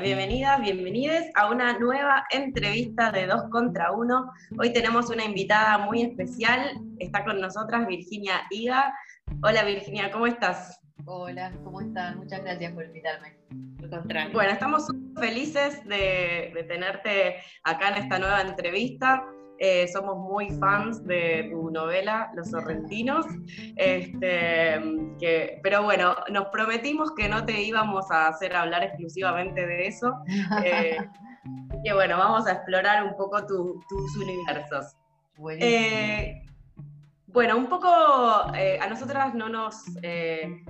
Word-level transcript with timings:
bienvenidas, 0.00 0.60
bienvenides 0.60 1.30
a 1.34 1.50
una 1.50 1.76
nueva 1.78 2.24
entrevista 2.30 3.10
de 3.10 3.26
Dos 3.26 3.42
contra 3.50 3.90
Uno. 3.90 4.30
Hoy 4.58 4.72
tenemos 4.72 5.10
una 5.10 5.24
invitada 5.24 5.78
muy 5.78 6.02
especial, 6.02 6.80
está 6.98 7.24
con 7.24 7.40
nosotras 7.40 7.86
Virginia 7.86 8.42
Iga. 8.50 8.94
Hola 9.42 9.64
Virginia, 9.64 10.10
¿cómo 10.12 10.28
estás? 10.28 10.80
Hola, 11.04 11.52
¿cómo 11.64 11.80
están? 11.80 12.18
Muchas 12.18 12.42
gracias 12.42 12.72
por 12.72 12.84
invitarme. 12.84 13.36
Al 13.82 13.90
contrario. 13.90 14.32
Bueno, 14.32 14.52
estamos 14.52 14.86
felices 15.18 15.84
de, 15.84 16.52
de 16.54 16.64
tenerte 16.68 17.36
acá 17.64 17.88
en 17.88 18.02
esta 18.02 18.18
nueva 18.20 18.42
entrevista. 18.42 19.24
Eh, 19.58 19.88
somos 19.88 20.16
muy 20.16 20.50
fans 20.50 21.04
de 21.04 21.48
tu 21.50 21.70
novela, 21.70 22.30
Los 22.34 22.50
Sorrentinos. 22.50 23.26
Este, 23.76 24.80
que, 25.18 25.60
pero 25.62 25.82
bueno, 25.82 26.16
nos 26.30 26.46
prometimos 26.46 27.12
que 27.14 27.28
no 27.28 27.44
te 27.44 27.62
íbamos 27.62 28.10
a 28.10 28.28
hacer 28.28 28.54
hablar 28.54 28.84
exclusivamente 28.84 29.66
de 29.66 29.86
eso. 29.86 30.14
Eh, 30.64 30.98
que 31.84 31.94
bueno, 31.94 32.18
vamos 32.18 32.46
a 32.46 32.52
explorar 32.52 33.04
un 33.04 33.16
poco 33.16 33.46
tus 33.46 34.16
universos. 34.16 34.96
Eh, 35.60 36.42
bueno, 37.28 37.56
un 37.56 37.68
poco 37.68 37.88
a 37.88 38.86
nosotras 38.88 39.34
no 39.34 39.48
nos, 39.48 39.86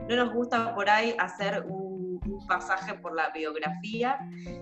no 0.08 0.16
nos 0.16 0.32
gusta 0.34 0.74
por 0.74 0.90
ahí 0.90 1.14
hacer 1.18 1.64
un 1.66 1.98
pasaje 2.46 2.94
por 2.94 3.14
la 3.14 3.30
biografía. 3.30 4.18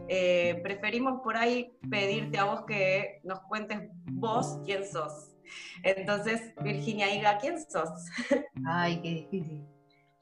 Eh, 0.08 0.60
preferimos 0.62 1.20
por 1.22 1.36
ahí 1.36 1.72
pedirte 1.90 2.38
a 2.38 2.44
vos 2.44 2.62
que 2.66 3.20
nos 3.24 3.40
cuentes 3.40 3.88
vos 4.12 4.58
quién 4.64 4.84
sos. 4.84 5.34
Entonces, 5.82 6.52
Virginia 6.62 7.14
Iga, 7.14 7.38
¿quién 7.38 7.58
sos? 7.58 7.88
Ay, 8.66 9.00
qué 9.02 9.10
difícil. 9.10 9.64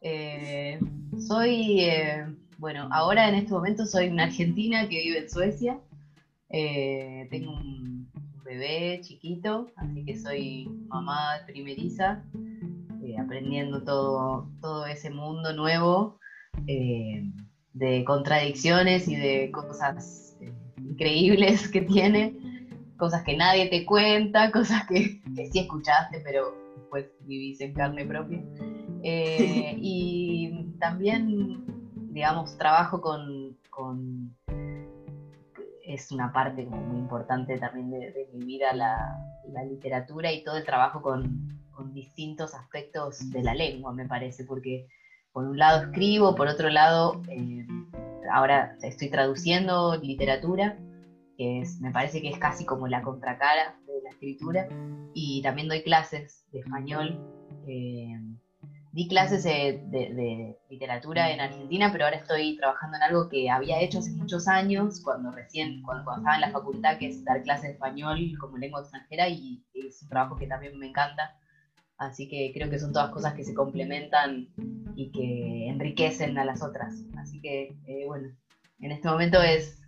Eh, 0.01 0.79
soy, 1.27 1.81
eh, 1.81 2.27
bueno, 2.59 2.89
ahora 2.93 3.29
en 3.29 3.37
este 3.37 3.53
momento 3.53 3.87
soy 3.87 4.09
una 4.09 4.25
argentina 4.25 4.83
que 4.89 5.03
vive 5.03 5.19
en 5.21 5.31
Suecia. 5.31 5.81
tengo 6.51 7.53
un 7.53 7.94
bebé 8.45 9.01
chiquito, 9.03 9.67
así 9.77 10.05
que 10.05 10.17
soy 10.17 10.69
mamá 10.89 11.41
primeriza, 11.47 12.23
aprendiendo 13.21 13.83
todo, 13.85 14.49
todo 14.61 14.87
ese 14.87 15.11
mundo 15.11 15.53
nuevo 15.53 16.19
de 17.75 18.05
contradicciones 18.05 19.07
y 19.09 19.17
de 19.17 19.51
cosas 19.53 20.37
eh, 20.41 20.53
increíbles 20.79 21.69
que 21.69 21.83
tiene, 21.83 22.33
cosas 22.97 23.23
que 23.25 23.37
nadie 23.37 23.67
te 23.67 23.85
cuenta, 23.85 24.51
cosas 24.53 24.87
que, 24.87 25.21
sí 25.35 25.59
escuchaste, 25.59 26.21
pero 26.25 26.55
después 26.77 27.07
vivís 27.21 27.61
en 27.61 27.75
carne 27.75 28.05
propia. 28.07 28.43
Eh, 29.03 29.75
y 29.79 30.67
también, 30.79 31.65
digamos, 32.13 32.57
trabajo 32.57 33.01
con, 33.01 33.55
es 35.95 36.11
una 36.11 36.33
parte 36.33 36.65
muy 36.67 36.99
importante 36.99 37.59
también 37.59 37.91
de, 37.91 38.29
mi 38.33 38.45
vida 38.45 38.73
la, 38.73 39.17
literatura 39.69 40.33
y 40.33 40.43
todo 40.43 40.57
el 40.57 40.65
trabajo 40.65 41.01
con, 41.01 41.53
distintos 41.93 42.55
aspectos 42.55 43.31
de 43.31 43.43
la 43.43 43.53
lengua, 43.53 43.93
me 43.93 44.07
parece, 44.07 44.45
porque 44.45 44.87
por 45.33 45.45
un 45.45 45.59
lado 45.59 45.83
escribo, 45.83 46.35
por 46.37 46.47
otro 46.47 46.71
lado 46.71 47.21
eh, 47.29 47.67
ahora 48.33 48.77
estoy 48.83 49.11
traduciendo 49.11 49.97
literatura, 49.97 50.79
que 51.37 51.65
me 51.81 51.91
parece 51.91 52.23
que 52.23 52.31
es 52.31 52.39
casi 52.39 52.65
como 52.65 52.87
la 52.87 53.03
contracara 53.03 53.77
de 53.87 54.03
la 54.03 54.11
escritura, 54.11 54.69
y 55.15 55.43
también 55.43 55.69
doy 55.69 55.83
clases 55.83 56.45
de 56.53 56.61
español. 56.61 57.19
Eh, 57.67 58.21
di 58.95 59.09
clases 59.09 59.43
de, 59.43 60.57
literatura 60.71 61.33
en 61.33 61.41
Argentina, 61.41 61.91
pero 61.91 62.05
ahora 62.05 62.19
estoy 62.19 62.57
trabajando 62.57 62.97
en 62.97 63.03
algo 63.03 63.29
que 63.29 63.51
había 63.51 63.81
hecho 63.81 63.99
hace 63.99 64.13
muchos 64.13 64.47
años, 64.47 65.01
cuando 65.03 65.33
recién, 65.33 65.83
cuando, 65.83 66.09
estaba 66.17 66.37
en 66.37 66.41
la 66.41 66.53
facultad, 66.53 66.97
que 66.99 67.09
es 67.09 67.25
dar 67.25 67.43
clases 67.43 67.65
de 67.65 67.73
español 67.73 68.21
como 68.39 68.57
lengua 68.57 68.83
extranjera, 68.83 69.29
y 69.29 69.65
es 69.75 70.01
un 70.01 70.09
trabajo 70.09 70.37
que 70.37 70.47
también 70.47 70.79
me 70.79 70.87
encanta. 70.87 71.37
Así 71.99 72.29
que 72.29 72.53
creo 72.55 72.71
que 72.71 72.79
son 72.79 72.93
todas 72.93 73.11
cosas 73.11 73.35
que 73.35 73.43
se 73.43 73.53
complementan 73.53 74.49
y 74.95 75.11
que 75.11 75.69
enriquecen 75.69 76.39
a 76.39 76.45
las 76.45 76.63
otras. 76.63 76.95
Así 77.19 77.41
que, 77.41 77.77
eh, 77.87 78.05
bueno, 78.07 78.29
en 78.79 78.93
este 78.93 79.09
momento 79.09 79.43
es, 79.43 79.83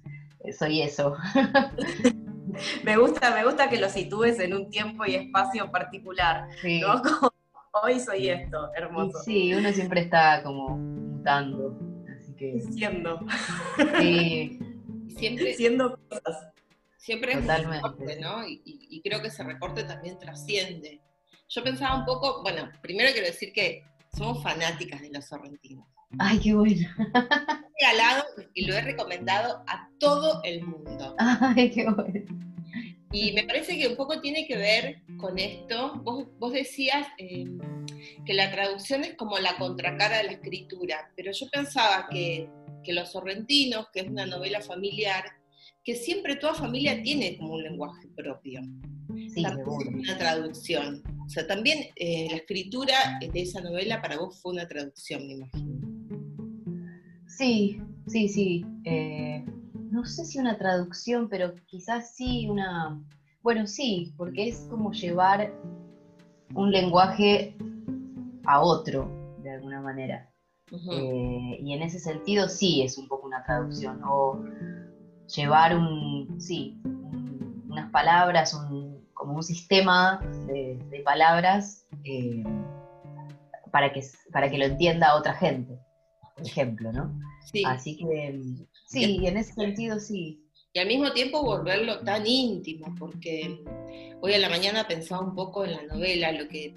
soy 0.58 0.82
eso. 0.82 1.16
me 2.84 2.96
gusta, 2.96 3.32
me 3.32 3.44
gusta 3.44 3.68
que 3.68 3.78
lo 3.78 3.88
sitúes 3.88 4.40
en 4.40 4.54
un 4.54 4.68
tiempo 4.68 5.04
y 5.06 5.14
espacio 5.14 5.70
particular. 5.70 6.48
hoy 7.82 8.00
soy 8.00 8.28
esto, 8.28 8.70
hermoso. 8.74 9.18
sí, 9.24 9.54
uno 9.54 9.72
siempre 9.72 10.02
está 10.02 10.42
como 10.42 10.76
mutando. 10.76 11.78
Así 12.16 12.34
que. 12.34 12.60
Siendo. 12.60 13.20
Sí. 13.98 14.58
siempre 15.16 15.54
siendo 15.54 15.98
cosas. 16.08 16.52
Siempre 16.96 17.32
es 17.32 17.38
un 17.38 17.70
recorte, 17.70 18.20
¿no? 18.20 18.46
Y, 18.46 18.60
y 18.64 19.00
creo 19.02 19.22
que 19.22 19.28
ese 19.28 19.44
recorte 19.44 19.84
también 19.84 20.18
trasciende 20.18 21.00
yo 21.48 21.62
pensaba 21.62 21.96
un 21.96 22.04
poco, 22.04 22.42
bueno, 22.42 22.70
primero 22.82 23.10
quiero 23.12 23.26
decir 23.26 23.52
que 23.52 23.84
somos 24.16 24.42
fanáticas 24.42 25.00
de 25.00 25.10
los 25.10 25.26
sorrentinos. 25.26 25.86
Ay, 26.18 26.38
qué 26.40 26.54
bueno. 26.54 26.88
He 26.98 27.84
regalado 27.86 28.24
y 28.54 28.66
lo 28.66 28.74
he 28.74 28.80
recomendado 28.80 29.62
a 29.66 29.88
todo 29.98 30.40
el 30.44 30.64
mundo. 30.64 31.14
Ay, 31.18 31.70
qué 31.70 31.84
bueno. 31.84 32.55
Y 33.12 33.32
me 33.32 33.44
parece 33.44 33.78
que 33.78 33.88
un 33.88 33.96
poco 33.96 34.20
tiene 34.20 34.46
que 34.46 34.56
ver 34.56 35.02
con 35.18 35.38
esto. 35.38 36.02
Vos, 36.02 36.52
decías 36.52 37.06
em, 37.18 37.58
que 38.24 38.34
la 38.34 38.50
traducción 38.50 39.04
es 39.04 39.14
como 39.14 39.38
la 39.38 39.56
contracara 39.56 40.18
de 40.18 40.24
la 40.24 40.32
escritura, 40.32 41.12
pero 41.16 41.32
yo 41.32 41.46
pensaba 41.50 42.08
que, 42.10 42.48
que 42.82 42.92
Los 42.92 43.12
Sorrentinos, 43.12 43.86
que 43.92 44.00
es 44.00 44.08
una 44.08 44.26
novela 44.26 44.60
familiar, 44.60 45.24
que 45.84 45.94
siempre 45.94 46.34
toda 46.34 46.54
familia 46.54 47.00
tiene 47.00 47.38
como 47.38 47.54
un 47.54 47.62
lenguaje 47.62 48.08
propio. 48.16 48.60
Sí. 49.32 49.44
Una 49.44 50.18
traducción. 50.18 51.02
O 51.24 51.28
sea, 51.28 51.46
también 51.46 51.86
eh, 51.94 52.26
la 52.28 52.38
escritura 52.38 53.18
de 53.20 53.40
esa 53.40 53.60
novela 53.60 54.02
para 54.02 54.18
vos 54.18 54.40
fue 54.40 54.52
una 54.52 54.66
traducción, 54.66 55.26
me 55.26 55.34
imagino. 55.34 55.76
Sí, 57.28 57.80
sí, 58.08 58.28
sí. 58.28 58.64
Eh, 58.84 59.44
no 59.96 60.04
sé 60.04 60.26
si 60.26 60.38
una 60.38 60.58
traducción, 60.58 61.28
pero 61.28 61.54
quizás 61.66 62.14
sí 62.14 62.46
una... 62.48 63.02
Bueno, 63.42 63.66
sí, 63.66 64.12
porque 64.18 64.48
es 64.48 64.66
como 64.68 64.92
llevar 64.92 65.52
un 66.54 66.70
lenguaje 66.70 67.56
a 68.44 68.60
otro, 68.60 69.10
de 69.42 69.52
alguna 69.52 69.80
manera. 69.80 70.30
Eh, 70.70 71.58
y 71.62 71.72
en 71.72 71.82
ese 71.82 71.98
sentido 71.98 72.48
sí 72.48 72.82
es 72.82 72.98
un 72.98 73.08
poco 73.08 73.26
una 73.26 73.42
traducción. 73.44 74.02
O 74.04 74.44
llevar 75.34 75.74
un, 75.74 76.38
sí, 76.38 76.78
unas 76.84 77.90
palabras, 77.90 78.52
un, 78.52 79.08
como 79.14 79.36
un 79.36 79.42
sistema 79.42 80.20
de, 80.46 81.02
palabras 81.04 81.86
eh, 82.04 82.44
para, 83.70 83.92
que, 83.92 84.02
para 84.30 84.50
que 84.50 84.58
lo 84.58 84.66
entienda 84.66 85.14
otra 85.14 85.32
gente, 85.32 85.78
por 86.36 86.46
ejemplo, 86.46 86.92
¿no? 86.92 87.18
Sí. 87.50 87.64
Así 87.64 87.96
que 87.96 88.40
sí, 88.86 89.26
en 89.26 89.36
ese 89.36 89.54
sentido 89.54 89.98
sí. 89.98 90.42
Y 90.72 90.78
al 90.78 90.88
mismo 90.88 91.12
tiempo 91.12 91.42
volverlo 91.42 92.00
tan 92.00 92.26
íntimo, 92.26 92.94
porque 92.98 93.64
hoy 94.20 94.34
a 94.34 94.38
la 94.38 94.50
mañana 94.50 94.86
pensaba 94.86 95.22
un 95.22 95.34
poco 95.34 95.64
en 95.64 95.72
la 95.72 95.82
novela, 95.84 96.32
lo 96.32 96.48
que 96.48 96.76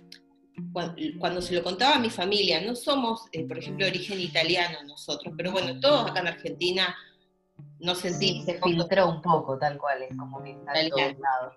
cuando, 1.20 1.42
se 1.42 1.54
lo 1.54 1.64
contaba 1.64 1.96
a 1.96 2.00
mi 2.00 2.10
familia, 2.10 2.62
no 2.62 2.76
somos, 2.76 3.24
eh, 3.32 3.46
por 3.46 3.58
ejemplo, 3.58 3.86
de 3.86 3.92
origen 3.92 4.20
italiano 4.20 4.78
nosotros, 4.88 5.34
pero 5.38 5.52
bueno, 5.52 5.80
todos 5.80 6.10
acá 6.10 6.22
en 6.22 6.28
Argentina 6.28 6.96
no 7.80 7.96
sentimos. 7.96 8.46
se 8.46 8.60
filtró 8.62 9.10
un 9.10 9.22
poco, 9.22 9.58
tal 9.58 9.78
cual, 9.78 10.02
es 10.04 10.18
como 10.18 10.44
que 10.44 10.52
está 10.52 10.80
en 10.80 10.90
todos 10.90 11.20
lados. 11.20 11.56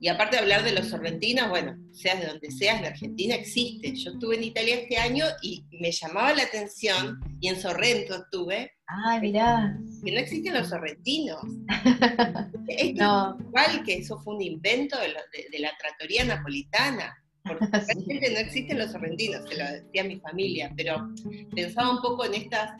Y 0.00 0.06
aparte 0.08 0.36
de 0.36 0.42
hablar 0.42 0.62
de 0.62 0.72
los 0.72 0.88
sorrentinos, 0.88 1.48
bueno, 1.48 1.76
seas 1.92 2.20
de 2.20 2.26
donde 2.28 2.52
seas, 2.52 2.80
de 2.80 2.88
Argentina 2.88 3.34
existe. 3.34 3.96
Yo 3.96 4.12
estuve 4.12 4.36
en 4.36 4.44
Italia 4.44 4.76
este 4.76 4.96
año 4.96 5.24
y 5.42 5.64
me 5.72 5.90
llamaba 5.90 6.34
la 6.34 6.44
atención, 6.44 7.18
y 7.40 7.48
en 7.48 7.60
Sorrento 7.60 8.14
estuve. 8.14 8.72
Ay, 8.86 9.20
mirá. 9.20 9.76
Que 10.04 10.12
no 10.12 10.18
existen 10.20 10.54
los 10.54 10.68
sorrentinos. 10.68 11.42
es 12.68 12.84
igual 12.84 13.82
que 13.84 13.94
eso 13.94 14.20
fue 14.20 14.36
un 14.36 14.42
invento 14.42 14.96
de, 15.00 15.58
la 15.58 15.72
tratoría 15.78 16.24
napolitana. 16.24 17.16
Porque 17.42 17.66
realmente 17.72 18.30
no 18.30 18.38
existen 18.38 18.78
los 18.78 18.92
sorrentinos, 18.92 19.48
se 19.48 19.56
lo 19.56 19.64
decía 19.64 20.04
mi 20.04 20.20
familia, 20.20 20.72
pero 20.76 21.08
pensaba 21.54 21.90
un 21.90 22.02
poco 22.02 22.24
en 22.24 22.34
estas 22.34 22.70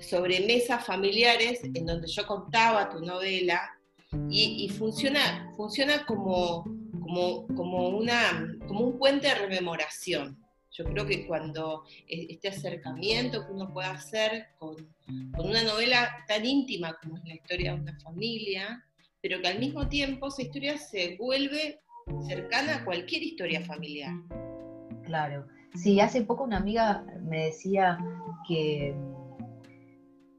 sobremesas 0.00 0.84
familiares 0.84 1.60
en 1.64 1.84
donde 1.84 2.06
yo 2.06 2.26
contaba 2.26 2.88
tu 2.88 3.00
novela 3.00 3.60
y, 4.28 4.68
funciona, 4.70 5.52
funciona 5.56 6.04
como, 6.04 6.64
como, 7.00 7.46
como, 7.48 7.88
una, 7.90 8.56
como 8.66 8.80
un 8.80 8.98
puente 8.98 9.28
de 9.28 9.34
rememoración. 9.34 10.38
Yo 10.72 10.84
creo 10.84 11.06
que 11.06 11.26
cuando 11.26 11.84
e, 12.08 12.26
este 12.30 12.48
acercamiento 12.48 13.46
que 13.46 13.52
uno 13.52 13.72
puede 13.72 13.88
hacer 13.88 14.48
con, 14.58 14.76
con, 15.34 15.48
una 15.48 15.62
novela 15.62 16.24
tan 16.26 16.44
íntima 16.44 16.96
como 17.00 17.18
es 17.18 17.24
la 17.24 17.34
historia 17.34 17.74
de 17.74 17.80
una 17.80 17.98
familia, 18.00 18.84
pero 19.20 19.40
que 19.40 19.48
al 19.48 19.58
mismo 19.58 19.88
tiempo 19.88 20.28
esa 20.28 20.42
historia 20.42 20.76
se 20.78 21.16
vuelve 21.16 21.80
cercana 22.26 22.76
a 22.76 22.84
cualquier 22.84 23.22
historia 23.22 23.60
familiar. 23.64 24.12
Claro. 25.04 25.46
Sí, 25.74 26.00
hace 26.00 26.22
poco 26.22 26.44
una 26.44 26.56
amiga 26.56 27.04
me 27.22 27.46
decía 27.46 27.98
que 28.48 28.94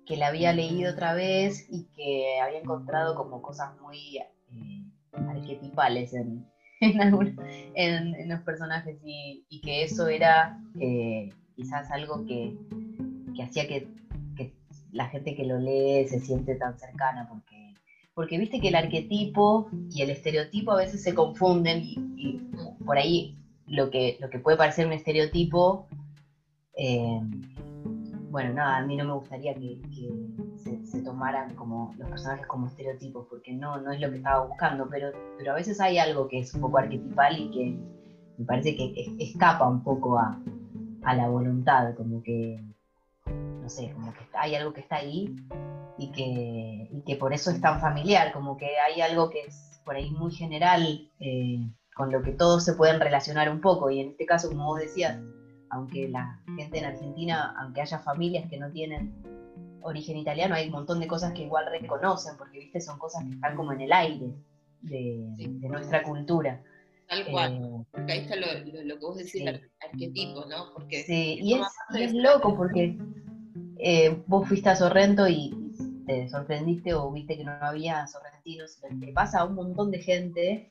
que 0.06 0.18
la 0.18 0.28
había 0.28 0.54
leído 0.54 0.92
otra 0.92 1.14
vez 1.14 1.66
y 1.70 1.84
que 1.96 2.40
había 2.42 2.60
encontrado 2.60 3.16
como 3.16 3.42
cosas 3.42 3.80
muy 3.82 4.18
eh, 4.18 4.84
arquetipales 5.14 6.14
en, 6.14 6.46
en, 7.76 8.30
los 8.30 8.42
personajes 8.42 8.98
y, 9.04 9.62
que 9.62 9.84
eso 9.84 10.08
era 10.08 10.60
eh, 10.80 11.30
quizás 11.56 11.92
algo 11.92 12.26
que, 12.26 12.56
hacía 13.42 13.68
que, 13.68 13.88
la 14.92 15.08
gente 15.08 15.36
que 15.36 15.46
lo 15.46 15.58
lee 15.58 16.08
se 16.08 16.20
siente 16.20 16.56
tan 16.56 16.78
cercana, 16.78 17.28
porque, 17.30 17.74
porque 18.14 18.38
viste 18.38 18.60
que 18.60 18.70
el 18.70 18.76
arquetipo 18.76 19.70
y 19.90 20.02
el 20.02 20.10
estereotipo 20.10 20.72
a 20.72 20.78
veces 20.78 21.02
se 21.04 21.14
confunden 21.14 21.82
y, 21.84 22.42
por 22.86 22.98
ahí 22.98 23.38
lo 23.68 23.90
que, 23.90 24.18
lo 24.20 24.30
que 24.30 24.40
puede 24.40 24.58
parecer 24.58 24.86
un 24.88 24.94
estereotipo 24.94 25.88
eh, 26.76 27.22
bueno, 28.32 28.54
nada, 28.54 28.78
a 28.78 28.86
mí 28.86 28.96
no 28.96 29.04
me 29.04 29.14
gustaría 29.14 29.54
que, 29.54 29.78
se, 30.86 31.02
tomaran 31.02 31.54
como 31.56 31.94
los 31.98 32.10
personajes 32.10 32.48
como 32.48 32.68
estereotipos, 32.68 33.28
porque 33.30 33.52
no, 33.54 33.82
no 33.82 33.92
es 33.92 34.00
lo 34.00 34.10
que 34.10 34.18
estaba 34.18 34.46
buscando, 34.46 34.88
pero, 34.90 35.12
pero 35.38 35.52
a 35.52 35.56
veces 35.56 35.82
hay 35.82 35.98
algo 35.98 36.30
que 36.30 36.40
es 36.40 36.54
un 36.54 36.62
poco 36.62 36.78
arquetipal 36.78 37.38
y 37.38 37.52
que 37.52 37.78
me 38.38 38.46
parece 38.46 38.76
que 38.78 38.94
escapa 39.20 39.68
un 39.68 39.84
poco 39.84 40.18
a, 40.18 40.40
la 41.04 41.28
voluntad, 41.28 41.94
como 41.96 42.24
que, 42.24 42.64
no 43.26 43.68
sé, 43.68 43.92
como 43.92 44.14
que 44.14 44.20
hay 44.34 44.56
algo 44.56 44.72
que 44.72 44.82
está 44.82 44.98
ahí 44.98 45.36
y 45.98 46.12
que, 46.12 47.04
que 47.06 47.16
por 47.18 47.34
eso 47.34 47.52
es 47.52 47.60
tan 47.60 47.82
familiar, 47.82 48.32
como 48.32 48.56
que 48.56 48.70
hay 48.80 49.02
algo 49.02 49.30
que 49.30 49.42
es 49.42 49.82
por 49.84 49.96
ahí 49.96 50.10
muy 50.12 50.32
general, 50.32 51.10
eh, 51.20 51.68
con 51.96 52.12
lo 52.12 52.22
que 52.22 52.32
todos 52.32 52.64
se 52.64 52.76
pueden 52.76 53.02
relacionar 53.02 53.50
un 53.50 53.60
poco, 53.60 53.90
y 53.90 54.00
en 54.00 54.10
este 54.12 54.26
caso, 54.26 54.48
como 54.48 54.68
vos 54.68 54.80
decías, 54.80 55.20
aunque 55.72 56.08
la 56.10 56.40
gente 56.58 56.80
en 56.80 56.86
Argentina, 56.86 57.56
aunque 57.58 57.82
haya 57.82 58.00
familias 58.00 58.50
que 58.50 58.58
no 58.58 58.70
tienen 58.72 59.14
origen 59.84 60.18
italiano, 60.18 60.54
hay 60.54 60.68
un 60.68 60.74
montón 60.74 61.00
de 61.00 61.08
cosas 61.08 61.34
que 61.34 61.44
igual 61.44 61.66
reconocen, 61.72 62.38
porque 62.38 62.60
viste, 62.60 62.82
son 62.82 63.00
cosas 63.00 63.24
que 63.24 63.32
están 63.32 63.56
como 63.56 63.72
en 63.72 63.82
el 63.82 63.92
aire 63.92 64.34
de, 64.82 65.48
nuestra 65.62 66.04
cultura. 66.04 66.62
Tal 67.08 67.26
cual, 67.28 67.54
eh, 67.54 67.86
porque 67.92 68.12
ahí 68.12 68.20
está 68.20 68.36
lo, 68.36 68.46
que 68.64 69.06
vos 69.06 69.18
decís, 69.18 69.36
el 69.36 69.70
arquetipo, 69.82 70.46
¿no? 70.46 70.72
Porque 70.74 71.04
sí, 71.04 71.40
y 71.42 71.60
es, 72.00 72.14
loco 72.14 72.56
porque 72.56 72.98
eh, 73.80 74.22
vos 74.28 74.48
fuiste 74.48 74.70
a 74.70 74.76
Sorrento 74.76 75.28
y 75.28 75.54
te 76.06 76.30
sorprendiste 76.30 76.94
o 76.94 77.12
viste 77.12 77.38
que 77.38 77.44
no 77.44 77.52
había 77.62 78.08
sorrentinos, 78.08 78.80
te 79.00 79.12
pasa 79.14 79.40
a 79.40 79.46
un 79.46 79.56
montón 79.56 79.92
de 79.92 80.00
gente 80.00 80.71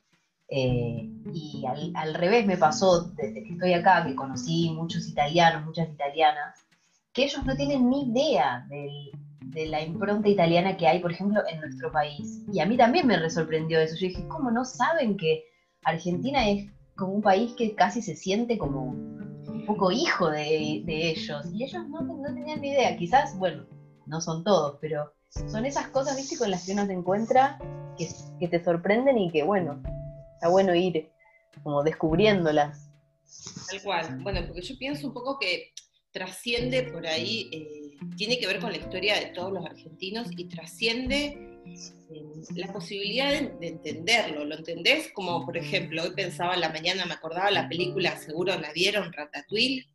eh, 0.53 1.09
y 1.33 1.65
al, 1.95 2.15
revés 2.15 2.45
me 2.45 2.57
pasó 2.57 3.05
desde 3.17 3.45
que 3.45 3.53
estoy 3.53 3.73
acá, 3.73 4.05
que 4.05 4.17
conocí 4.17 4.71
muchos 4.71 5.09
italianos, 5.09 5.65
muchas 5.65 5.89
italianas, 5.89 6.67
que 7.13 7.23
ellos 7.23 7.45
no 7.45 7.55
tienen 7.55 7.89
ni 7.89 8.11
idea 8.11 8.67
de 8.69 9.67
la 9.67 9.81
impronta 9.81 10.29
italiana 10.29 10.77
que 10.77 10.89
hay, 10.89 10.99
por 10.99 11.13
ejemplo, 11.13 11.41
en 11.49 11.61
nuestro 11.61 11.93
país. 11.93 12.43
Y 12.53 12.59
a 12.59 12.67
mí 12.67 12.77
también 12.77 13.07
me 13.07 13.17
resorprendió 13.17 13.79
eso. 13.79 13.95
Yo 13.95 14.09
dije, 14.09 14.27
¿cómo 14.27 14.51
no 14.51 14.65
saben 14.65 15.17
que 15.17 15.45
Argentina 15.85 16.49
es 16.49 16.67
como 16.97 17.13
un 17.13 17.23
país 17.23 17.53
que 17.57 17.75
casi 17.75 18.03
se 18.03 18.17
siente 18.17 18.59
como 18.59 18.87
un 18.87 19.65
poco 19.67 19.93
hijo 19.93 20.31
de, 20.31 20.83
ellos? 20.87 21.47
Y 21.53 21.63
ellos 21.63 21.89
no, 21.89 22.05
tenían 22.35 22.61
ni 22.61 22.71
idea. 22.71 22.97
Quizás, 22.97 23.39
bueno, 23.39 23.67
no 24.07 24.21
son 24.21 24.43
todos, 24.43 24.79
pero 24.81 25.13
son 25.29 25.65
esas 25.65 25.89
cosas, 25.89 26.17
viste, 26.17 26.37
con 26.37 26.51
las 26.51 26.67
que 26.67 26.73
uno 26.73 26.87
se 26.87 26.93
encuentra 26.93 27.57
que, 27.97 28.09
que 28.41 28.49
te 28.49 28.63
sorprenden 28.63 29.17
y 29.19 29.31
que, 29.31 29.45
bueno, 29.45 29.81
está 30.41 30.49
bueno 30.49 30.75
ir 30.75 31.11
como 31.63 31.83
descubriéndolas. 31.83 32.89
Tal 33.69 33.83
cual. 33.83 34.19
Bueno, 34.23 34.41
porque 34.47 34.63
yo 34.63 34.79
pienso 34.79 35.07
un 35.07 35.13
poco 35.13 35.39
que 35.39 35.75
trasciende 36.13 36.85
por 36.85 37.07
ahí, 37.07 37.51
eh, 37.53 38.07
tiene 38.17 38.39
que 38.39 38.47
ver 38.47 38.59
con 38.59 38.73
la 38.73 38.79
historia 38.79 39.17
de 39.17 39.27
todos 39.27 39.53
los 39.53 39.67
argentinos 39.67 40.29
y 40.35 40.49
trasciende 40.49 41.61
eh, 41.67 42.25
la 42.57 42.73
posibilidad 42.73 43.29
de, 43.31 43.69
entenderlo. 43.69 44.47
¿Lo 44.47 44.57
entendés? 44.57 45.13
Como 45.13 45.45
por 45.45 45.59
ejemplo, 45.59 46.05
hoy 46.05 46.13
pensaba 46.17 46.55
en 46.55 46.63
la 46.63 46.71
mañana, 46.71 47.05
me 47.05 47.13
acordaba 47.13 47.51
la 47.51 47.69
película, 47.69 48.17
seguro 48.17 48.59
la 48.59 48.73
vieron, 48.73 49.13
Ratatouille. 49.13 49.87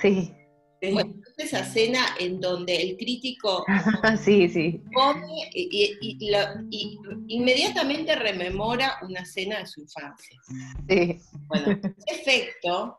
Sí. 0.00 0.32
Bueno, 0.80 1.14
esa 1.36 1.60
escena 1.60 2.00
en 2.18 2.40
donde 2.40 2.74
el 2.74 2.96
crítico 2.96 3.64
sí, 4.24 4.48
sí. 4.48 4.80
come 4.94 5.50
y, 5.52 6.98
inmediatamente 7.28 8.14
rememora 8.16 8.98
una 9.02 9.20
escena 9.20 9.58
de 9.58 9.66
su 9.66 9.82
infancia. 9.82 10.40
Sí. 10.88 11.18
Bueno, 11.48 11.78
ese 12.06 12.20
efecto 12.20 12.96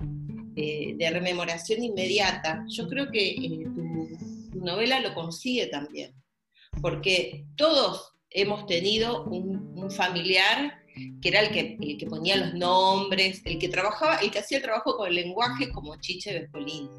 eh, 0.56 0.94
de 0.98 1.10
rememoración 1.10 1.84
inmediata, 1.84 2.64
yo 2.68 2.88
creo 2.88 3.10
que 3.10 3.30
eh, 3.30 3.66
tu, 3.74 4.60
novela 4.60 5.00
lo 5.00 5.16
consigue 5.16 5.68
también, 5.68 6.14
porque 6.82 7.46
todos 7.56 8.14
hemos 8.30 8.68
tenido 8.68 9.24
un, 9.24 9.90
familiar 9.90 10.78
que 11.22 11.30
era 11.30 11.40
el 11.40 11.52
que, 11.52 11.78
el 11.82 11.98
que 11.98 12.06
ponía 12.06 12.36
los 12.36 12.54
nombres, 12.54 13.42
el 13.46 13.58
que 13.58 13.70
trabajaba, 13.70 14.18
el 14.18 14.30
que 14.30 14.40
hacía 14.40 14.58
el 14.58 14.64
trabajo 14.64 14.96
con 14.96 15.08
el 15.08 15.16
lenguaje 15.16 15.72
como 15.72 15.96
Chiche 16.00 16.38
Vespolini. 16.38 16.90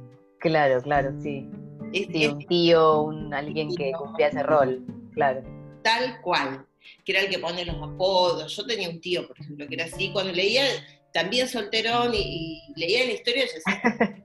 Claro, 0.43 0.83
claro, 0.83 1.12
sí. 1.23 1.49
un 1.49 2.47
tío, 2.49 3.03
un, 3.03 3.33
alguien 3.33 3.75
que 3.77 3.93
cumplía 3.93 4.27
ese 4.27 4.43
rol, 4.43 4.85
claro. 5.15 5.41
Tal 5.85 6.21
cual, 6.21 6.67
que 7.05 7.12
era 7.12 7.23
el 7.23 7.29
que 7.29 7.39
pone 7.39 7.65
los 7.65 7.77
apodos. 7.77 8.56
Yo 8.56 8.67
tenía 8.67 8.91
un 8.91 9.00
tío, 9.00 9.27
por 9.29 9.39
ejemplo, 9.39 9.69
que 9.69 9.75
era 9.77 9.85
así. 9.85 10.11
Cuando 10.11 10.33
leía, 10.33 10.65
también 11.12 11.47
solterón, 11.47 12.12
y, 12.12 12.61
leía 12.75 13.05
la 13.05 13.12
historia, 13.12 13.44
yo 13.47 13.53
decía, 13.55 14.25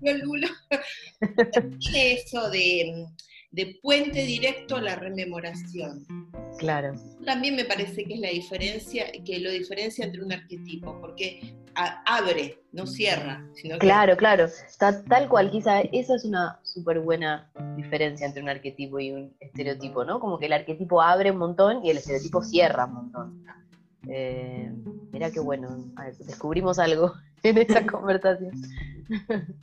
Lulo. 0.24 0.48
eso 1.94 2.50
de 2.50 3.06
de 3.52 3.78
puente 3.82 4.24
directo 4.24 4.76
a 4.76 4.80
la 4.80 4.96
rememoración. 4.96 6.06
Claro. 6.58 6.94
También 7.24 7.54
me 7.54 7.64
parece 7.64 8.04
que 8.04 8.14
es 8.14 8.20
la 8.20 8.30
diferencia, 8.30 9.06
que 9.24 9.38
lo 9.40 9.50
diferencia 9.50 10.04
entre 10.04 10.22
un 10.22 10.32
arquetipo, 10.32 10.98
porque 11.00 11.54
abre, 11.74 12.58
no 12.72 12.86
cierra. 12.86 13.46
claro, 13.78 14.16
claro, 14.16 14.44
Está 14.44 15.02
tal 15.04 15.28
cual, 15.28 15.50
quizá 15.50 15.80
esa 15.80 16.16
es 16.16 16.24
una 16.24 16.60
súper 16.62 17.00
buena 17.00 17.50
diferencia 17.76 18.26
entre 18.26 18.42
un 18.42 18.48
arquetipo 18.48 18.98
y 18.98 19.12
un 19.12 19.34
estereotipo, 19.40 20.04
¿no? 20.04 20.20
Como 20.20 20.38
que 20.38 20.46
el 20.46 20.52
arquetipo 20.52 21.00
abre 21.00 21.30
un 21.30 21.38
montón 21.38 21.84
y 21.84 21.90
el 21.90 21.98
estereotipo 21.98 22.42
cierra 22.42 22.86
un 22.86 22.94
montón. 22.94 23.44
Eh, 24.08 24.70
mira 25.12 25.30
qué 25.30 25.40
bueno, 25.40 25.92
descubrimos 26.26 26.78
algo 26.78 27.12
en 27.42 27.58
esa 27.58 27.86
conversación. 27.86 28.52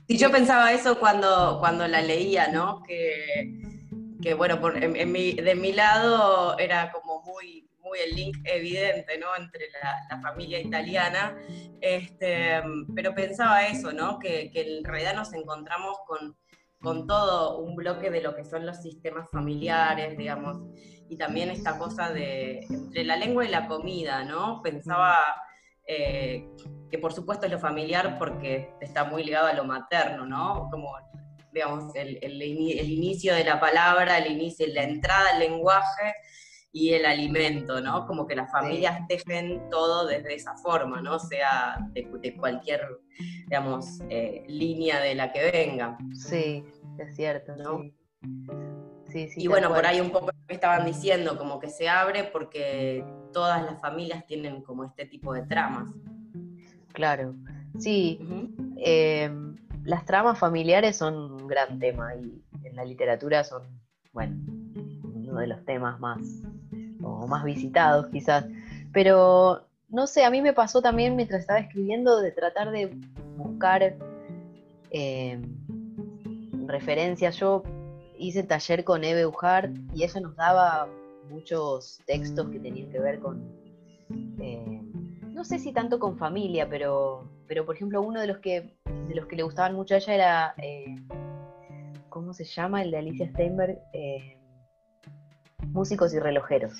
Y 0.07 0.17
yo 0.17 0.31
pensaba 0.31 0.71
eso 0.73 0.99
cuando, 0.99 1.57
cuando 1.59 1.87
la 1.87 2.01
leía, 2.01 2.49
¿no? 2.51 2.83
Que 2.83 3.78
que 4.21 4.33
bueno, 4.33 4.59
por, 4.59 4.79
de 4.79 5.55
mi 5.55 5.73
lado 5.73 6.57
era 6.57 6.91
como 6.91 7.21
muy, 7.21 7.69
muy 7.81 7.99
el 7.99 8.15
link 8.15 8.37
evidente, 8.45 9.17
¿no? 9.17 9.27
Entre 9.37 9.67
la, 9.81 10.19
familia 10.21 10.59
italiana, 10.59 11.37
este, 11.81 12.61
pero 12.93 13.15
pensaba 13.15 13.67
eso, 13.67 13.91
¿no? 13.91 14.19
Que, 14.19 14.51
en 14.53 14.83
realidad 14.83 15.15
nos 15.15 15.33
encontramos 15.33 15.97
con, 16.05 16.35
con 16.81 17.07
todo 17.07 17.59
un 17.59 17.75
bloque 17.75 18.09
de 18.09 18.21
lo 18.21 18.35
que 18.35 18.43
son 18.43 18.65
los 18.65 18.81
sistemas 18.81 19.29
familiares, 19.31 20.17
digamos, 20.17 20.57
y 21.09 21.17
también 21.17 21.49
esta 21.49 21.77
cosa 21.77 22.11
de 22.11 22.59
entre 22.69 23.03
la 23.03 23.15
lengua 23.15 23.45
y 23.45 23.49
la 23.49 23.67
comida, 23.67 24.23
¿no? 24.23 24.61
Pensaba 24.61 25.17
eh, 25.87 26.47
que 26.91 26.99
por 26.99 27.13
supuesto 27.13 27.45
es 27.45 27.51
lo 27.51 27.59
familiar 27.59 28.17
porque 28.19 28.73
está 28.81 29.05
muy 29.05 29.23
ligado 29.23 29.47
a 29.47 29.53
lo 29.53 29.63
materno, 29.63 30.25
¿no? 30.25 30.67
Como 30.69 30.95
digamos, 31.51 31.93
el, 31.95 32.19
el, 32.21 32.41
inicio 32.41 33.33
de 33.33 33.43
la 33.43 33.59
palabra, 33.59 34.17
el 34.17 34.31
inicio, 34.31 34.65
la 34.67 34.83
entrada 34.83 35.31
al 35.33 35.39
lenguaje 35.39 36.13
y 36.71 36.93
el 36.93 37.05
alimento, 37.05 37.81
¿no? 37.81 38.05
Como 38.05 38.27
que 38.27 38.35
las 38.35 38.51
familias 38.51 39.07
tejen 39.07 39.69
todo 39.69 40.07
desde 40.07 40.35
esa 40.35 40.55
forma, 40.57 41.01
¿no? 41.01 41.19
Sea 41.19 41.77
de, 41.91 42.35
cualquier, 42.37 42.81
digamos, 43.47 44.01
eh, 44.09 44.43
línea 44.47 44.99
de 44.99 45.15
la 45.15 45.31
que 45.31 45.51
venga. 45.51 45.97
Sí, 46.13 46.63
es 46.97 47.15
cierto, 47.15 47.55
¿no? 47.55 47.81
Sí. 47.81 49.27
Sí, 49.27 49.27
y 49.37 49.47
bueno, 49.47 49.69
por 49.73 49.87
ahí 49.87 49.99
un 49.99 50.11
poco 50.11 50.29
me 50.47 50.53
estaban 50.53 50.85
diciendo, 50.85 51.35
como 51.35 51.59
que 51.59 51.67
se 51.67 51.89
abre 51.89 52.25
porque 52.25 53.03
todas 53.33 53.63
las 53.63 53.81
familias 53.81 54.23
tienen 54.27 54.61
como 54.61 54.83
este 54.83 55.05
tipo 55.05 55.33
de 55.33 55.41
tramas. 55.47 55.89
Claro, 56.93 57.33
sí 57.79 58.19
las 59.89 60.05
tramas 60.05 60.37
familiares 60.37 60.97
son 60.97 61.15
un 61.31 61.47
gran 61.47 61.79
tema 61.79 62.13
y 62.15 62.43
en 62.63 62.75
la 62.75 62.85
literatura 62.85 63.43
son, 63.43 63.63
bueno, 64.13 64.35
uno 65.15 65.39
de 65.39 65.47
los 65.47 65.65
temas 65.65 65.99
más, 65.99 66.19
o 67.01 67.25
más 67.25 67.43
visitados 67.43 68.05
quizás. 68.11 68.45
Pero 68.93 69.65
no 69.87 70.05
sé, 70.05 70.23
a 70.25 70.29
mí 70.29 70.43
me 70.43 70.53
pasó 70.53 70.83
también 70.83 71.15
mientras 71.15 71.41
estaba 71.41 71.59
escribiendo 71.59 72.21
de 72.21 72.31
tratar 72.31 72.69
de 72.69 72.91
buscar 73.35 73.95
eh, 74.91 75.41
referencias. 76.67 77.37
Yo 77.37 77.63
hice 78.19 78.43
taller 78.43 78.83
con 78.83 79.03
Eve 79.03 79.25
Ujart 79.25 79.71
y 79.95 80.03
ella 80.03 80.21
nos 80.21 80.35
daba 80.35 80.87
muchos 81.31 81.99
textos 82.05 82.47
que 82.49 82.59
tenían 82.59 82.91
que 82.91 82.99
ver 82.99 83.19
con, 83.19 83.43
eh, 84.39 84.83
no 85.31 85.43
sé 85.43 85.57
si 85.57 85.73
tanto 85.73 85.97
con 85.97 86.15
familia, 86.19 86.69
pero, 86.69 87.27
pero 87.47 87.65
por 87.65 87.75
ejemplo 87.75 88.03
uno 88.03 88.21
de 88.21 88.27
los 88.27 88.37
que 88.37 88.77
de 89.09 89.15
los 89.15 89.25
que 89.25 89.35
le 89.35 89.43
gustaban 89.43 89.75
mucho 89.75 89.95
a 89.95 89.97
ella 89.97 90.13
era, 90.13 90.53
eh, 90.57 90.95
¿cómo 92.09 92.27
¿cómo 92.29 92.33
se 92.33 92.45
llama? 92.45 92.83
El 92.83 92.91
de 92.91 92.97
Alicia 92.99 93.27
Steinberg, 93.29 93.79
eh, 93.91 94.37
Músicos 95.67 96.13
y 96.13 96.19
Relojeros, 96.19 96.73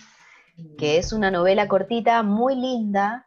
que 0.77 0.98
es 0.98 1.12
una 1.12 1.31
novela 1.31 1.67
cortita, 1.67 2.21
muy 2.21 2.55
linda, 2.55 3.25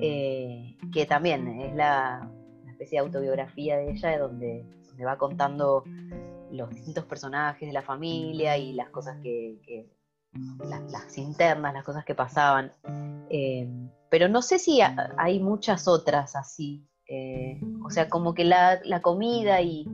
eh, 0.00 0.78
que 0.90 1.04
también 1.04 1.48
es 1.60 1.74
la, 1.74 2.30
una 2.62 2.72
especie 2.72 2.98
de 2.98 3.06
autobiografía 3.06 3.76
de 3.76 3.90
ella, 3.90 4.18
donde, 4.18 4.64
donde 4.88 5.04
va 5.04 5.18
contando 5.18 5.84
los 6.50 6.70
distintos 6.70 7.04
personajes 7.04 7.68
de 7.68 7.74
la 7.74 7.82
familia 7.82 8.56
y 8.56 8.72
las 8.72 8.88
cosas 8.88 9.18
que, 9.22 9.86
las, 10.64 11.18
internas, 11.18 11.74
las 11.74 11.84
cosas 11.84 12.06
que 12.06 12.14
pasaban. 12.14 12.72
Eh, 13.28 13.68
pero 14.08 14.28
no 14.28 14.40
sé 14.40 14.58
si 14.58 14.80
hay 15.18 15.40
muchas 15.40 15.86
otras 15.86 16.36
así. 16.36 16.89
Eh, 17.12 17.60
o 17.84 17.90
sea, 17.90 18.08
como 18.08 18.34
que 18.34 18.44
la, 18.44 18.80
comida 19.02 19.60
y, 19.60 19.84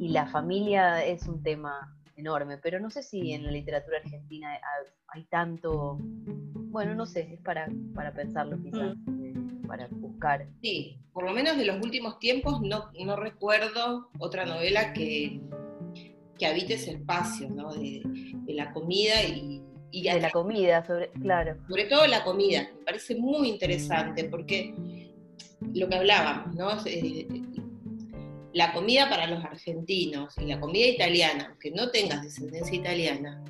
la 0.00 0.26
familia 0.26 1.04
es 1.04 1.28
un 1.28 1.44
tema 1.44 1.96
enorme, 2.16 2.58
pero 2.58 2.80
no 2.80 2.90
sé 2.90 3.04
si 3.04 3.32
en 3.32 3.44
la 3.44 3.52
literatura 3.52 3.98
argentina 4.02 4.58
hay, 5.06 5.24
tanto, 5.26 5.98
bueno, 6.00 6.96
no 6.96 7.06
sé, 7.06 7.34
es 7.34 7.40
para, 7.40 7.68
para 7.94 8.12
pensarlo 8.12 8.60
quizás, 8.60 8.96
mm. 9.06 9.24
eh, 9.24 9.66
para 9.68 9.86
buscar. 9.92 10.48
Sí, 10.60 10.98
por 11.12 11.24
lo 11.24 11.32
menos 11.32 11.56
de 11.56 11.66
los 11.66 11.80
últimos 11.80 12.18
tiempos 12.18 12.60
no, 12.62 12.90
no 12.98 13.14
recuerdo 13.14 14.08
otra 14.18 14.44
novela 14.44 14.92
que, 14.92 15.40
que 16.36 16.46
habite 16.46 16.74
ese 16.74 16.94
espacio, 16.94 17.48
¿no? 17.48 17.72
De, 17.74 18.02
la 18.48 18.72
comida 18.72 19.22
y, 19.22 19.62
de 19.92 20.20
la 20.20 20.30
comida, 20.32 20.84
sobre, 20.84 21.12
claro. 21.12 21.56
Sobre 21.68 21.84
todo 21.84 22.08
la 22.08 22.24
comida, 22.24 22.68
me 22.76 22.84
parece 22.84 23.14
muy 23.14 23.48
interesante 23.48 24.24
porque 24.24 24.74
lo 25.74 25.88
que 25.88 25.96
hablábamos, 25.96 26.54
¿no? 26.54 26.84
Eh, 26.86 27.26
la 28.52 28.72
comida 28.72 29.08
para 29.08 29.26
los 29.26 29.44
argentinos 29.44 30.34
y 30.38 30.46
la 30.46 30.60
comida 30.60 30.86
italiana, 30.86 31.46
aunque 31.50 31.70
no 31.70 31.90
tengas 31.90 32.22
descendencia 32.22 32.74
italiana, 32.74 33.42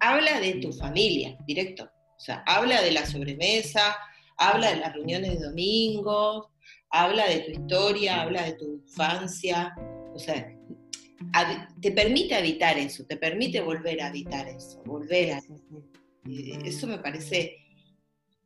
habla 0.00 0.40
de 0.40 0.54
tu 0.54 0.72
familia, 0.72 1.36
directo. 1.46 1.84
O 2.16 2.20
sea, 2.20 2.42
habla 2.46 2.82
de 2.82 2.92
la 2.92 3.06
sobremesa, 3.06 3.96
habla 4.36 4.70
de 4.70 4.76
las 4.76 4.92
reuniones 4.92 5.38
de 5.38 5.46
domingos, 5.46 6.48
habla 6.90 7.26
de 7.26 7.40
tu 7.40 7.50
historia, 7.52 8.22
habla 8.22 8.44
de 8.44 8.52
tu 8.52 8.66
infancia. 8.66 9.74
O 10.12 10.18
sea, 10.18 10.54
te 11.80 11.90
permite 11.92 12.34
habitar 12.34 12.78
eso, 12.78 13.04
te 13.06 13.16
permite 13.16 13.60
volver 13.60 14.00
a 14.02 14.08
habitar 14.08 14.48
eso, 14.48 14.82
volver 14.84 15.32
a... 15.32 15.38
Eh, 16.28 16.58
eso 16.64 16.86
me 16.86 16.98
parece 16.98 17.58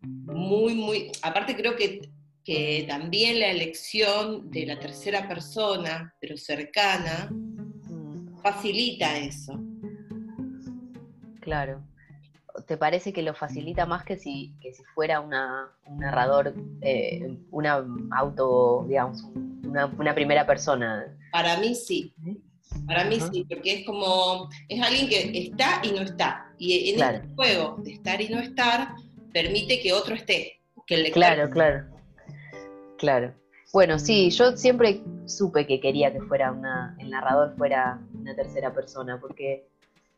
muy, 0.00 0.74
muy... 0.74 1.12
Aparte 1.22 1.56
creo 1.56 1.76
que, 1.76 2.00
que 2.48 2.86
también 2.88 3.40
la 3.40 3.50
elección 3.50 4.50
de 4.50 4.64
la 4.64 4.80
tercera 4.80 5.28
persona, 5.28 6.14
pero 6.18 6.38
cercana, 6.38 7.30
facilita 8.42 9.18
eso. 9.18 9.60
Claro. 11.42 11.84
¿Te 12.66 12.78
parece 12.78 13.12
que 13.12 13.20
lo 13.20 13.34
facilita 13.34 13.84
más 13.84 14.02
que 14.02 14.16
si, 14.16 14.54
que 14.62 14.72
si 14.72 14.82
fuera 14.94 15.20
una, 15.20 15.68
un 15.84 15.98
narrador, 15.98 16.54
eh, 16.80 17.36
una 17.50 17.84
auto, 18.12 18.86
digamos, 18.88 19.22
una, 19.66 19.84
una, 19.84 20.14
primera 20.14 20.46
persona? 20.46 21.04
Para 21.30 21.58
mí 21.58 21.74
sí. 21.74 22.14
Para 22.86 23.04
mí 23.04 23.20
sí, 23.30 23.44
porque 23.46 23.80
es 23.80 23.84
como, 23.84 24.48
es 24.70 24.80
alguien 24.80 25.06
que 25.10 25.38
está 25.38 25.82
y 25.84 25.90
no 25.90 26.00
está. 26.00 26.50
Y 26.56 26.94
en 26.94 27.02
este 27.02 27.28
juego 27.34 27.76
de 27.84 27.92
estar 27.92 28.18
y 28.22 28.30
no 28.30 28.40
estar, 28.40 28.94
permite 29.34 29.82
que 29.82 29.92
otro 29.92 30.14
esté. 30.14 30.62
Que 30.86 30.94
el 30.94 31.12
claro, 31.12 31.50
claro. 31.50 31.97
Claro. 32.98 33.32
Bueno, 33.72 33.98
sí, 33.98 34.30
yo 34.30 34.56
siempre 34.56 35.00
supe 35.26 35.66
que 35.66 35.80
quería 35.80 36.12
que 36.12 36.20
fuera 36.20 36.52
una, 36.52 36.96
el 36.98 37.10
narrador 37.10 37.54
fuera 37.56 38.00
una 38.14 38.34
tercera 38.34 38.72
persona, 38.72 39.18
porque 39.20 39.66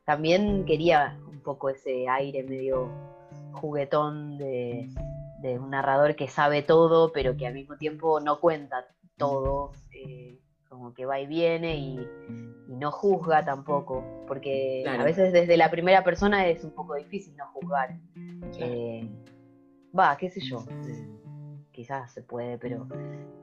también 0.04 0.64
quería 0.64 1.18
un 1.28 1.40
poco 1.40 1.68
ese 1.68 2.08
aire 2.08 2.42
medio 2.44 2.88
juguetón 3.52 4.38
de, 4.38 4.88
de 5.42 5.58
un 5.58 5.70
narrador 5.70 6.14
que 6.14 6.28
sabe 6.28 6.62
todo, 6.62 7.12
pero 7.12 7.36
que 7.36 7.46
al 7.46 7.54
mismo 7.54 7.76
tiempo 7.76 8.20
no 8.20 8.40
cuenta 8.40 8.86
todo. 9.16 9.72
Eh, 9.92 10.38
como 10.70 10.94
que 10.94 11.04
va 11.04 11.20
y 11.20 11.26
viene 11.26 11.76
y, 11.76 12.00
no 12.68 12.92
juzga 12.92 13.44
tampoco, 13.44 14.02
porque 14.26 14.84
a 14.86 15.02
veces 15.02 15.32
desde 15.32 15.56
la 15.58 15.70
primera 15.70 16.02
persona 16.04 16.46
es 16.46 16.64
un 16.64 16.70
poco 16.70 16.94
difícil 16.94 17.36
no 17.36 17.46
juzgar. 17.48 17.98
Eh, 18.58 19.06
va, 19.98 20.16
qué 20.16 20.30
sé 20.30 20.40
yo, 20.40 20.64
quizás 21.80 22.12
se 22.12 22.22
puede, 22.22 22.58
pero 22.58 22.86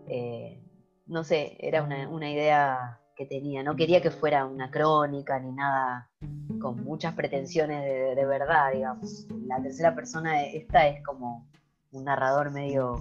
eh, 0.05 0.61
no 1.07 1.23
sé, 1.23 1.57
era 1.59 1.81
una, 1.81 2.29
idea 2.29 2.99
que 3.15 3.25
tenía, 3.25 3.63
no 3.63 3.75
quería 3.75 3.99
que 3.99 4.11
fuera 4.11 4.45
una 4.45 4.69
crónica 4.69 5.39
ni 5.39 5.51
nada 5.51 6.11
con 6.61 6.83
muchas 6.83 7.15
pretensiones 7.15 7.83
de, 7.83 8.13
de 8.13 8.25
verdad, 8.27 8.71
digamos. 8.71 9.25
La 9.47 9.59
tercera 9.59 9.95
persona, 9.95 10.43
esta 10.43 10.87
es 10.87 11.03
como 11.03 11.47
un 11.91 12.03
narrador 12.03 12.51
medio 12.51 12.99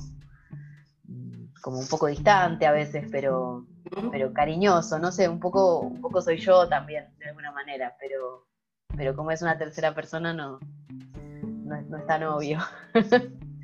mm, 1.05 1.53
como 1.61 1.81
un 1.81 1.89
poco 1.89 2.07
distante 2.07 2.65
a 2.65 2.73
veces, 2.73 3.05
pero 3.13 3.67
pero 4.11 4.33
cariñoso, 4.33 4.99
no 4.99 5.13
sé, 5.13 5.29
un 5.29 5.39
poco, 5.39 5.81
un 5.81 6.01
poco 6.01 6.23
soy 6.23 6.39
yo 6.39 6.67
también, 6.67 7.15
de 7.19 7.29
alguna 7.29 7.53
manera, 7.53 7.95
pero, 8.01 8.47
pero 8.97 9.15
como 9.15 9.33
es 9.33 9.43
una 9.43 9.59
tercera 9.59 9.95
persona 9.95 10.33
no, 10.33 10.59
no, 11.67 11.99
es 11.99 12.07
tan 12.07 12.23
obvio. 12.23 12.59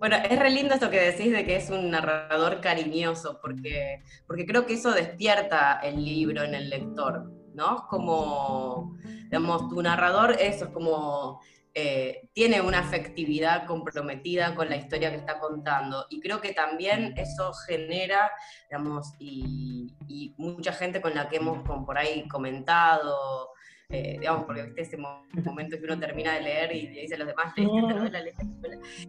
Bueno, 0.00 0.16
es 0.16 0.38
re 0.38 0.48
lindo 0.48 0.72
esto 0.72 0.88
que 0.88 0.98
decís 0.98 1.30
de 1.30 1.44
que 1.44 1.56
es 1.56 1.68
un 1.68 1.90
narrador 1.90 2.62
cariñoso, 2.62 3.38
porque, 3.42 4.02
porque 4.26 4.46
creo 4.46 4.64
que 4.64 4.72
eso 4.72 4.92
despierta 4.92 5.78
el 5.82 6.02
libro 6.02 6.42
en 6.42 6.54
el 6.54 6.70
lector, 6.70 7.30
¿no? 7.52 7.86
Como, 7.86 8.96
digamos, 9.24 9.68
tu 9.68 9.82
narrador, 9.82 10.32
eso 10.40 10.64
es 10.64 10.70
como 10.70 11.42
eh, 11.74 12.30
tiene 12.32 12.62
una 12.62 12.78
afectividad 12.78 13.66
comprometida 13.66 14.54
con 14.54 14.70
la 14.70 14.76
historia 14.76 15.10
que 15.10 15.18
está 15.18 15.38
contando. 15.38 16.06
Y 16.08 16.20
creo 16.20 16.40
que 16.40 16.54
también 16.54 17.12
eso 17.18 17.52
genera, 17.52 18.32
digamos, 18.70 19.12
y, 19.18 19.94
mucha 20.38 20.72
gente 20.72 21.02
con 21.02 21.14
la 21.14 21.28
que 21.28 21.36
hemos 21.36 21.62
por 21.84 21.98
ahí 21.98 22.26
comentado, 22.26 23.50
eh, 23.92 24.18
digamos, 24.20 24.44
porque 24.44 24.62
viste 24.62 24.82
ese 24.82 24.96
momento 24.96 25.76
que 25.76 25.84
uno 25.84 25.98
termina 25.98 26.34
de 26.34 26.42
leer 26.42 26.76
y 26.76 26.82
le 26.82 27.00
dice 27.02 27.16
a 27.16 27.18
los 27.18 27.26
demás, 27.26 27.52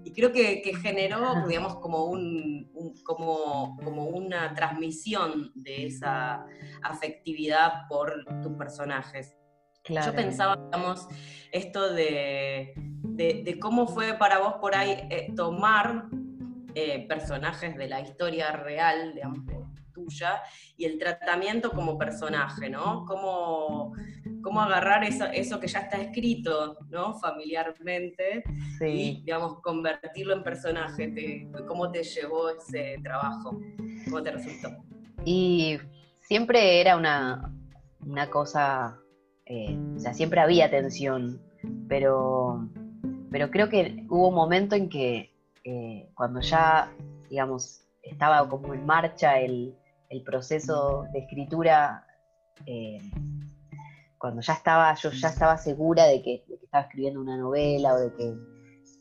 Y 0.03 0.11
creo 0.11 0.31
que, 0.31 0.73
generó, 0.81 1.45
digamos, 1.47 1.75
como, 1.75 2.05
un, 2.05 2.71
como, 3.03 3.77
como 3.83 4.05
una 4.05 4.55
transmisión 4.55 5.51
de 5.53 5.85
esa 5.85 6.45
afectividad 6.81 7.87
por 7.87 8.25
tus 8.41 8.53
personajes. 8.53 9.35
Yo 9.87 10.15
pensaba, 10.15 10.55
digamos, 10.55 11.07
esto 11.51 11.93
de, 11.93 12.73
cómo 13.61 13.87
fue 13.87 14.15
para 14.15 14.39
vos 14.39 14.55
por 14.61 14.75
ahí 14.75 15.07
eh, 15.11 15.31
tomar 15.35 16.05
eh, 16.73 17.05
personajes 17.07 17.75
de 17.77 17.87
la 17.87 18.01
historia 18.01 18.51
real, 18.51 19.13
digamos, 19.13 19.39
tuya, 19.93 20.41
y 20.77 20.85
el 20.85 20.97
tratamiento 20.97 21.71
como 21.71 21.97
personaje, 21.97 22.69
¿no? 22.69 23.05
Cómo, 23.05 23.93
cómo 24.41 24.61
agarrar 24.61 25.03
eso, 25.03 25.25
eso, 25.25 25.59
que 25.59 25.67
ya 25.67 25.79
está 25.79 25.97
escrito, 25.97 26.77
¿no? 26.89 27.13
Familiarmente, 27.19 28.43
y, 28.79 29.21
digamos, 29.23 29.59
convertirlo 29.61 30.33
en 30.33 30.43
personaje. 30.43 31.47
¿Cómo 31.67 31.91
te 31.91 32.03
llevó 32.03 32.49
ese 32.49 32.99
trabajo? 33.03 33.59
¿Cómo 34.05 34.23
te 34.23 34.31
resultó? 34.31 34.69
Y 35.25 35.77
siempre 36.21 36.81
era 36.81 36.97
una, 36.97 37.53
una 37.99 38.29
cosa 38.29 39.01
eh, 39.53 39.77
o 39.97 39.99
sea, 39.99 40.13
siempre 40.13 40.39
había 40.39 40.69
tensión, 40.69 41.41
pero, 41.89 42.69
pero 43.29 43.51
creo 43.51 43.67
que 43.67 44.05
hubo 44.09 44.29
un 44.29 44.35
momento 44.35 44.75
en 44.75 44.87
que 44.87 45.33
eh, 45.65 46.09
cuando 46.15 46.39
ya, 46.39 46.89
digamos, 47.29 47.81
estaba 48.01 48.47
como 48.47 48.73
en 48.73 48.85
marcha 48.85 49.39
el, 49.39 49.75
proceso 50.25 51.05
de 51.11 51.19
escritura, 51.19 52.05
eh, 52.65 52.99
cuando 54.21 54.41
ya 54.41 54.53
estaba, 54.53 54.93
yo 54.93 55.09
ya 55.09 55.29
estaba 55.29 55.57
segura 55.57 56.05
de 56.05 56.21
que, 56.21 56.43
estaba 56.61 56.83
escribiendo 56.83 57.19
una 57.19 57.37
novela 57.37 57.95
o 57.95 57.97
de 57.97 58.13
que 58.13 58.33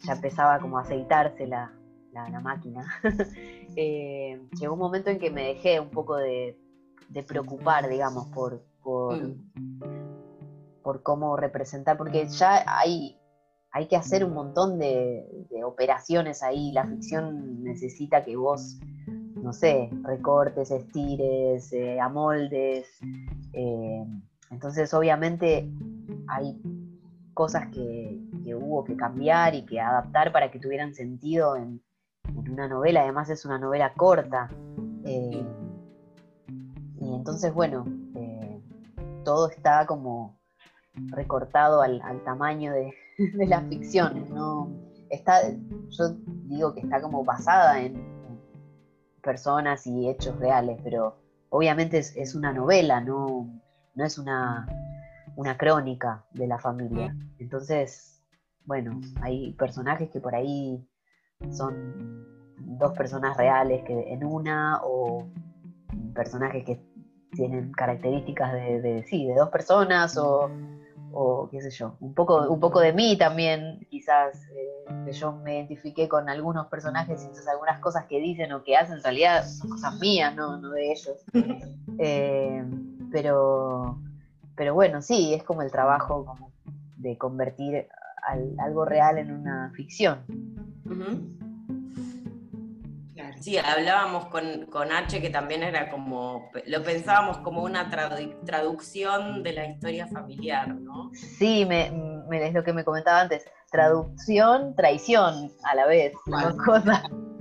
ya 0.04 0.14
empezaba 0.14 0.58
como 0.58 0.78
a 0.78 0.80
aceitarse 0.80 1.46
la, 1.46 1.72
máquina, 2.42 2.84
llegó 3.76 4.72
un 4.72 4.78
momento 4.78 5.10
en 5.10 5.18
que 5.20 5.30
me 5.30 5.44
dejé 5.44 5.78
un 5.78 5.90
poco 5.90 6.16
de, 6.16 6.58
preocupar, 7.28 7.88
digamos, 7.88 8.26
por, 8.28 8.64
por, 8.82 9.16
mm 9.16 10.10
por 10.82 11.02
cómo 11.02 11.36
representar, 11.36 11.96
porque 11.96 12.26
ya 12.28 12.64
hay, 12.66 13.18
hay 13.70 13.86
que 13.86 13.96
hacer 13.96 14.24
un 14.24 14.34
montón 14.34 14.78
de, 14.78 15.26
operaciones 15.64 16.42
ahí. 16.42 16.72
La 16.72 16.86
ficción 16.86 17.62
necesita 17.62 18.24
que 18.24 18.36
vos, 18.36 18.80
no 19.36 19.52
sé, 19.52 19.90
recortes, 20.02 20.70
estires, 20.70 21.72
eh, 21.72 22.00
amoldes. 22.00 22.88
Eh, 23.52 24.04
entonces, 24.50 24.92
obviamente, 24.95 25.71
hay 26.28 26.61
cosas 27.35 27.69
que, 27.69 28.19
hubo 28.54 28.85
que 28.85 28.97
cambiar 28.97 29.54
y 29.54 29.64
que 29.64 29.80
adaptar 29.80 30.33
para 30.33 30.50
que 30.50 30.59
tuvieran 30.59 30.95
sentido 30.95 31.57
en, 31.57 31.80
una 32.50 32.69
novela. 32.69 33.02
Además, 33.02 33.30
es 33.30 33.45
una 33.45 33.59
novela 33.59 33.92
corta. 33.95 34.50
Eh, 35.04 35.45
y 37.00 37.14
entonces, 37.14 37.54
bueno, 37.54 37.85
todo 39.25 39.49
está 39.49 39.87
como 39.87 40.38
recortado 40.95 41.83
al, 41.83 42.00
tamaño 42.25 42.73
de, 42.73 42.92
de, 43.35 43.47
las 43.47 43.64
ficciones, 43.69 44.28
¿no? 44.30 44.71
Está, 45.09 45.40
yo 45.50 46.16
digo 46.45 46.75
que 46.75 46.80
está 46.80 47.00
como 47.00 47.25
basada 47.25 47.80
en, 47.80 48.11
personas 49.23 49.87
y 49.87 50.09
hechos 50.09 50.38
reales, 50.38 50.80
pero 50.83 51.19
obviamente 51.50 51.99
es, 51.99 52.35
una 52.35 52.54
novela, 52.54 53.02
no, 53.02 53.50
no 53.94 54.04
es 54.04 54.18
una, 54.18 54.66
una 55.37 55.56
crónica 55.56 56.25
de 56.32 56.47
la 56.47 56.59
familia. 56.59 57.14
Entonces, 57.38 58.23
bueno, 58.64 59.00
hay 59.23 59.52
personajes 59.52 60.11
que 60.11 60.20
por 60.20 60.35
ahí 60.35 60.87
son 61.50 62.26
dos 62.59 62.97
personas 62.97 63.37
reales 63.37 63.82
que 63.85 64.12
en 64.12 64.25
una 64.25 64.80
o 64.82 65.26
personajes 66.14 66.64
que 66.64 66.80
tienen 67.32 67.73
características 67.73 68.52
de, 68.52 68.80
de, 68.80 69.02
sí, 69.04 69.26
de 69.26 69.35
dos 69.35 69.49
personas 69.50 70.16
o, 70.18 70.50
o, 71.12 71.49
qué 71.50 71.61
sé 71.61 71.70
yo, 71.70 71.97
un 72.00 72.14
poco, 72.14 72.49
un 72.49 72.61
poco 72.61 72.80
de 72.80 72.92
mí 72.92 73.16
también, 73.16 73.87
quizás 73.88 74.42
eh, 74.54 75.04
que 75.04 75.12
yo 75.12 75.32
me 75.32 75.56
identifiqué 75.56 76.09
con 76.09 76.28
algunos 76.28 76.66
personajes 76.66 77.23
y 77.23 77.26
entonces 77.26 77.49
algunas 77.49 77.80
cosas 77.80 78.06
que 78.06 78.20
dicen 78.20 78.52
o 78.52 78.62
que 78.62 78.76
hacen 78.76 78.97
en 78.97 79.02
realidad 79.02 79.47
son 79.47 79.70
cosas 79.70 79.99
mías, 80.00 80.35
no, 80.35 80.59
no 80.59 80.70
de 80.70 80.92
ellos. 80.92 81.25
Eh, 82.02 82.64
pero, 83.10 83.98
pero 84.56 84.74
bueno, 84.74 85.02
sí, 85.02 85.34
es 85.34 85.42
como 85.42 85.62
el 85.62 85.70
trabajo 85.70 86.24
como 86.24 86.52
de 86.96 87.16
convertir 87.16 87.88
algo 88.58 88.84
real 88.84 89.18
en 89.18 89.32
una 89.32 89.72
ficción. 89.74 90.20
Sí, 93.40 93.56
hablábamos 93.56 94.26
con, 94.26 94.66
con, 94.66 94.92
H 94.92 95.20
que 95.22 95.30
también 95.30 95.62
era 95.62 95.90
como, 95.90 96.50
lo 96.66 96.82
pensábamos 96.82 97.38
como 97.38 97.62
una 97.62 97.88
traducción 97.88 99.42
de 99.42 99.52
la 99.54 99.66
historia 99.66 100.06
familiar, 100.08 100.68
¿no? 100.74 101.10
Sí, 101.14 101.64
me, 101.64 101.86
es 102.32 102.52
lo 102.52 102.62
que 102.62 102.74
me 102.74 102.84
comentaba 102.84 103.22
antes, 103.22 103.46
traducción, 103.70 104.74
traición 104.76 105.50
a 105.64 105.74
la 105.74 105.86
vez, 105.86 106.12
Bueno, 106.26 106.54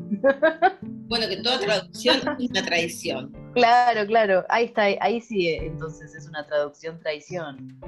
que 1.17 1.37
toda 1.37 1.59
traducción 1.59 2.17
es 2.39 2.49
una 2.49 2.65
traición. 2.65 3.33
Claro, 3.49 4.05
claro, 4.05 4.45
ahí 4.47 4.65
está, 4.65 4.83
ahí 5.01 5.19
sí, 5.19 5.49
entonces 5.49 6.13
es 6.13 6.27
una 6.27 6.45
traducción 6.45 6.99
traición. 6.99 7.79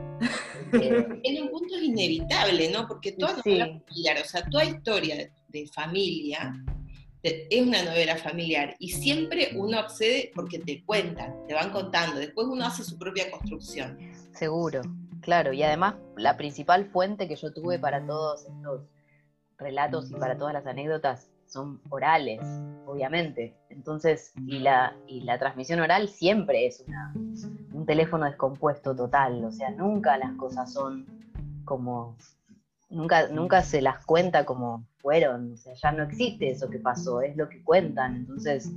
en 0.74 1.44
un 1.44 1.52
punto 1.52 1.76
es 1.76 1.84
inevitable, 1.84 2.72
¿no? 2.72 2.88
Porque 2.88 3.12
toda 3.12 3.34
novela 3.46 3.68
familiar, 3.88 4.18
o 4.20 4.28
sea, 4.28 4.44
toda 4.50 4.66
historia 4.66 5.32
de 5.50 5.68
familia 5.68 6.52
es 7.22 7.62
una 7.62 7.84
novela 7.84 8.18
familiar 8.18 8.76
y 8.80 8.90
siempre 8.90 9.52
uno 9.56 9.78
accede 9.78 10.32
porque 10.34 10.58
te 10.58 10.84
cuentan, 10.84 11.46
te 11.48 11.54
van 11.54 11.70
contando, 11.70 12.20
después 12.20 12.48
uno 12.48 12.66
hace 12.66 12.84
su 12.84 12.98
propia 12.98 13.30
construcción. 13.30 14.00
Seguro, 14.34 14.82
claro, 15.22 15.54
y 15.54 15.62
además 15.62 15.96
la 16.18 16.38
principal 16.38 16.86
fuente 16.86 17.28
que 17.28 17.36
yo 17.36 17.54
tuve 17.54 17.78
para 17.78 18.06
todos 18.06 18.46
estos 18.46 18.82
relatos 19.58 20.10
y 20.10 20.16
para 20.16 20.36
todas 20.36 20.54
las 20.54 20.66
anécdotas 20.66 21.30
son 21.52 21.82
orales, 21.90 22.42
obviamente. 22.86 23.54
Entonces, 23.70 24.34
y 24.48 24.60
la, 24.60 24.96
y 25.08 25.22
la 25.22 25.38
transmisión 25.38 25.80
oral 25.82 26.08
siempre 26.08 26.66
es 26.66 26.84
una, 26.88 27.14
un 27.74 27.86
teléfono 27.86 28.26
descompuesto 28.26 28.96
total, 28.96 29.44
o 29.44 29.52
sea, 29.52 29.70
nunca 29.72 30.18
las 30.18 30.34
cosas 30.34 30.72
son 30.72 31.06
como 31.66 32.16
nunca, 32.90 33.28
nunca 33.30 33.64
se 33.64 33.82
las 33.82 34.06
cuenta 34.06 34.46
como 34.46 34.86
fueron, 34.98 35.54
o 35.54 35.58
sea, 35.58 35.74
ya 35.74 35.92
no 35.92 36.04
existe 36.04 36.50
eso 36.50 36.70
que 36.70 36.80
pasó, 36.80 37.22
es 37.22 37.36
lo 37.36 37.50
que 37.50 37.64
cuentan, 37.64 38.16
entonces 38.16 38.72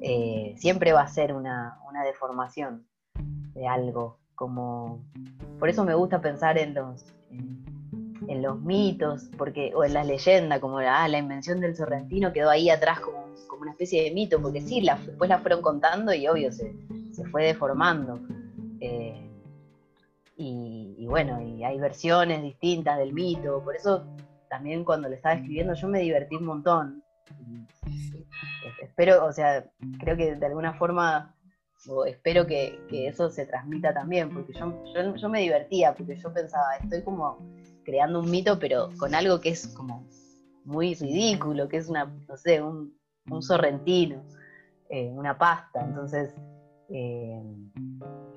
eh, 0.00 0.54
siempre 0.56 0.92
va 0.92 1.02
a 1.02 1.08
ser 1.08 1.32
una, 1.34 1.76
deformación 2.04 2.86
de 3.52 3.66
algo, 3.68 4.18
como 4.34 5.04
por 5.58 5.68
eso 5.68 5.84
me 5.84 5.94
gusta 5.94 6.20
pensar 6.20 6.56
en 6.56 6.72
los, 6.72 7.04
en, 7.30 7.62
los 8.38 8.60
mitos, 8.60 9.28
porque, 9.36 9.72
o 9.74 9.84
en 9.84 9.94
las 9.94 10.06
leyendas, 10.06 10.60
como 10.60 10.78
ah, 10.78 11.08
la 11.08 11.18
invención 11.18 11.60
del 11.60 11.76
sorrentino 11.76 12.32
quedó 12.32 12.50
ahí 12.50 12.70
atrás 12.70 13.00
como, 13.00 13.26
como 13.48 13.62
una 13.62 13.72
especie 13.72 14.04
de 14.04 14.12
mito, 14.12 14.40
porque 14.40 14.60
sí, 14.60 14.80
la, 14.80 14.96
después 14.96 15.28
la 15.28 15.38
fueron 15.38 15.60
contando 15.60 16.14
y 16.14 16.26
obvio 16.28 16.52
se, 16.52 16.72
se 17.12 17.24
fue 17.26 17.44
deformando. 17.44 18.20
Eh, 18.80 19.26
y, 20.42 21.06
bueno, 21.06 21.38
y 21.42 21.64
hay 21.64 21.78
versiones 21.78 22.42
distintas 22.42 22.96
del 22.98 23.12
mito, 23.12 23.62
por 23.62 23.76
eso 23.76 24.06
también 24.48 24.84
cuando 24.84 25.08
le 25.08 25.16
estaba 25.16 25.34
escribiendo 25.34 25.74
yo 25.74 25.86
me 25.86 26.00
divertí 26.00 26.36
un 26.36 26.46
montón. 26.46 27.04
Espero, 28.80 29.26
o 29.26 29.32
sea, 29.32 29.66
creo 29.98 30.16
que 30.16 30.36
de 30.36 30.46
alguna 30.46 30.72
forma, 30.74 31.34
o 31.88 32.04
espero 32.04 32.46
que, 32.46 32.78
eso 32.90 33.30
se 33.30 33.46
transmita 33.46 33.94
también, 33.94 34.32
porque 34.32 34.52
yo, 34.52 34.84
yo, 35.16 35.28
me 35.28 35.40
divertía, 35.40 35.94
porque 35.94 36.16
yo 36.16 36.32
pensaba, 36.32 36.76
estoy 36.76 37.02
como 37.02 37.38
creando 37.84 38.20
un 38.20 38.30
mito, 38.30 38.58
pero 38.58 38.90
con 38.98 39.14
algo 39.14 39.40
que 39.40 39.50
es 39.50 39.68
como 39.68 40.06
muy 40.64 40.94
ridículo, 40.94 41.68
que 41.68 41.78
es 41.78 41.88
una, 41.88 42.04
no 42.28 42.36
sé, 42.36 42.62
un, 42.62 42.94
un 43.30 43.42
sorrentino, 43.42 44.22
eh, 44.88 45.10
una 45.12 45.38
pasta. 45.38 45.84
Entonces, 45.84 46.34
eh, 46.90 47.42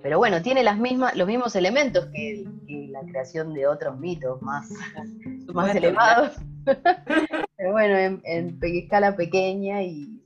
pero 0.02 0.18
bueno, 0.18 0.42
tiene 0.42 0.64
las 0.64 0.78
mismas, 0.78 1.16
los 1.16 1.28
mismos 1.28 1.56
elementos 1.56 2.06
que, 2.08 2.46
la 2.90 3.02
creación 3.02 3.54
de 3.54 3.66
otros 3.66 3.98
mitos 4.00 4.42
más, 4.42 4.70
más 5.54 5.76
elevados. 5.76 6.38
Pero 7.58 7.72
bueno, 7.72 7.98
en, 7.98 8.22
en, 8.24 8.60
escala 8.62 9.16
pequeña 9.16 9.82
y. 9.82 10.23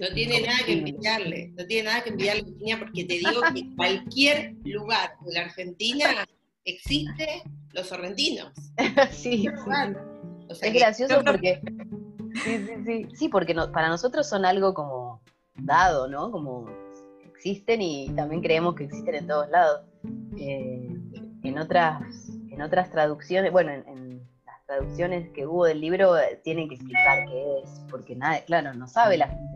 No 0.00 0.08
tiene 0.14 0.40
nada 0.40 0.58
que 0.64 0.72
enviarle, 0.72 1.52
no 1.58 1.66
tiene 1.66 1.90
nada 1.90 2.02
que 2.02 2.08
enviarle, 2.08 2.44
porque 2.78 3.04
te 3.04 3.18
digo 3.18 3.42
que 3.52 3.60
en 3.60 3.76
cualquier 3.76 4.54
lugar 4.64 5.10
de 5.26 5.32
la 5.34 5.40
Argentina 5.42 6.26
existe 6.64 7.42
los 7.72 7.86
sorrentinos. 7.86 8.50
sí, 9.10 9.46
es 10.62 10.72
gracioso 10.72 11.22
porque. 11.22 11.60
Sí, 12.42 12.66
sí, 12.66 12.72
sí. 12.86 13.08
Sí, 13.14 13.28
porque 13.28 13.54
para 13.54 13.88
nosotros 13.88 14.26
son 14.26 14.46
algo 14.46 14.72
como 14.72 15.20
dado, 15.54 16.08
¿no? 16.08 16.30
Como 16.30 16.66
existen 17.34 17.82
y 17.82 18.08
también 18.10 18.40
creemos 18.40 18.76
que 18.76 18.84
existen 18.84 19.16
en 19.16 19.26
todos 19.26 19.50
lados. 19.50 19.82
Eh, 20.38 20.88
en, 21.42 21.58
otras, 21.58 22.02
en 22.50 22.62
otras 22.62 22.90
traducciones, 22.90 23.52
bueno, 23.52 23.72
en, 23.72 24.22
las 24.46 24.64
traducciones 24.66 25.28
que 25.30 25.46
hubo 25.46 25.66
del 25.66 25.80
libro 25.80 26.16
eh, 26.16 26.40
tienen 26.42 26.68
que 26.70 26.76
explicar 26.76 27.26
qué 27.28 27.58
es, 27.62 27.82
porque 27.90 28.16
nada, 28.16 28.40
claro, 28.46 28.72
no 28.72 28.86
sabe 28.86 29.18
la 29.18 29.28
gente. 29.28 29.49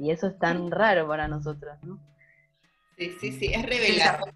Y 0.00 0.10
eso 0.10 0.28
es 0.28 0.38
tan 0.38 0.70
raro 0.70 1.06
para 1.06 1.28
nosotros, 1.28 1.76
¿no? 1.82 2.00
Sí, 2.96 3.12
sí, 3.20 3.32
sí, 3.32 3.52
es 3.52 3.62
revelador. 3.62 4.32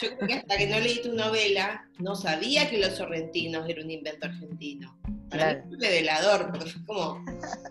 Yo 0.00 0.16
creo 0.16 0.28
que 0.28 0.34
hasta 0.34 0.58
que 0.58 0.66
no 0.66 0.78
leí 0.78 1.00
tu 1.02 1.14
novela, 1.14 1.88
no 1.98 2.14
sabía 2.14 2.68
que 2.68 2.78
los 2.78 2.94
sorrentinos 2.96 3.66
era 3.68 3.82
un 3.82 3.90
invento 3.90 4.26
argentino. 4.26 4.98
Para 5.30 5.64
mí 5.64 5.76
revelador, 5.80 6.50
porque 6.50 6.70
fue 6.70 6.84
como, 6.84 7.24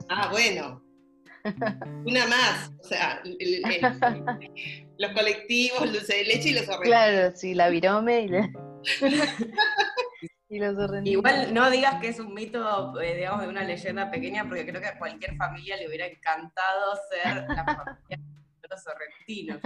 ah, 0.10 0.30
bueno, 0.32 0.84
una 2.06 2.26
más, 2.28 2.72
o 2.82 2.88
sea, 2.88 3.22
los 4.98 5.12
colectivos, 5.12 5.92
Luce 5.92 6.16
de 6.16 6.24
Leche 6.24 6.50
y 6.50 6.54
los 6.54 6.64
horrendos. 6.64 6.88
Claro, 6.88 7.36
sí, 7.36 7.54
la 7.54 7.70
virome 7.70 8.22
y, 8.22 8.30
los 10.60 11.06
Igual 11.06 11.54
no 11.54 11.70
digas 11.70 12.00
que 12.02 12.10
es 12.10 12.20
un 12.20 12.34
mito, 12.34 13.00
eh, 13.02 13.16
digamos, 13.16 13.42
de 13.42 13.48
una 13.48 13.64
leyenda 13.64 14.10
pequeña, 14.12 14.46
porque 14.48 14.66
creo 14.66 14.82
que 14.82 14.88
a 14.88 14.98
cualquier 14.98 15.36
familia 15.36 15.78
le 15.78 15.88
hubiera 15.88 16.06
encantado 16.06 16.96
ser 17.10 17.46
la 17.48 17.64
familia 17.66 18.20
de 18.62 18.68
los 18.70 18.84
sorrentinos. 18.84 19.60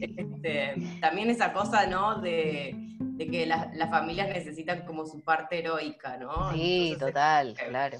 Este, 0.00 0.98
también 1.00 1.30
esa 1.30 1.52
cosa, 1.52 1.86
¿no? 1.86 2.20
De, 2.20 2.76
que 3.18 3.44
las 3.44 3.90
familias 3.90 4.28
necesitan 4.28 4.86
como 4.86 5.04
su 5.04 5.22
parte 5.22 5.58
heroica, 5.58 6.16
¿no? 6.16 6.52
Sí, 6.52 6.96
total, 6.98 7.54
claro. 7.68 7.98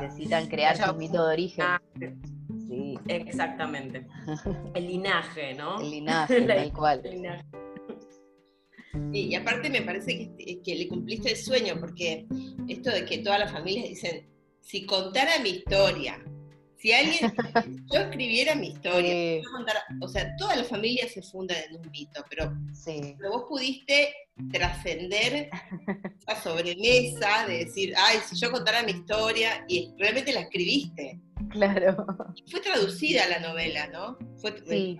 necesitan 0.00 0.46
crear 0.46 0.78
su 0.78 0.94
mito 0.94 1.26
de 1.26 1.32
origen. 1.32 1.66
Sí. 2.66 2.98
Exactamente. 3.06 4.06
El 4.74 4.86
linaje, 4.86 5.54
¿no? 5.54 5.80
El 5.80 5.90
linaje, 5.90 6.40
tal 6.46 6.72
cual. 6.72 7.02
Y 9.12 9.34
aparte 9.34 9.70
me 9.70 9.82
parece 9.82 10.30
que, 10.64 10.74
le 10.74 10.88
cumpliste 10.88 11.30
el 11.30 11.36
sueño, 11.36 11.76
porque 11.80 12.26
esto 12.68 12.90
de 12.90 13.04
que 13.04 13.18
todas 13.18 13.40
las 13.40 13.52
familias 13.52 13.88
dicen, 13.88 14.26
si 14.60 14.84
contara 14.84 15.38
mi 15.42 15.50
historia, 15.50 16.22
si 16.78 16.92
alguien, 16.92 17.32
yo 17.92 18.00
escribiera 18.00 18.54
mi 18.54 18.68
historia, 18.68 19.40
o 20.00 20.08
sea, 20.08 20.34
todas 20.36 20.56
las 20.56 20.68
familias 20.68 21.12
se 21.12 21.22
fundan 21.22 21.56
en 21.68 21.80
un 21.80 21.90
mito, 21.90 22.24
pero, 22.28 22.52
pero 22.84 23.30
vos 23.30 23.44
pudiste 23.48 24.14
trascender 24.52 25.48
esa 26.20 26.42
sobremesa 26.42 27.46
de 27.46 27.64
decir, 27.64 27.94
ay, 27.96 28.18
si 28.28 28.36
yo 28.36 28.50
contara 28.50 28.82
mi 28.82 28.92
historia, 28.92 29.64
y 29.68 29.92
realmente 29.98 30.32
la 30.32 30.40
escribiste. 30.40 31.20
Claro. 31.50 32.06
Fue 32.50 32.60
traducida 32.60 33.26
la 33.28 33.40
novela, 33.40 33.86
¿no? 33.88 34.18
sí. 34.68 34.98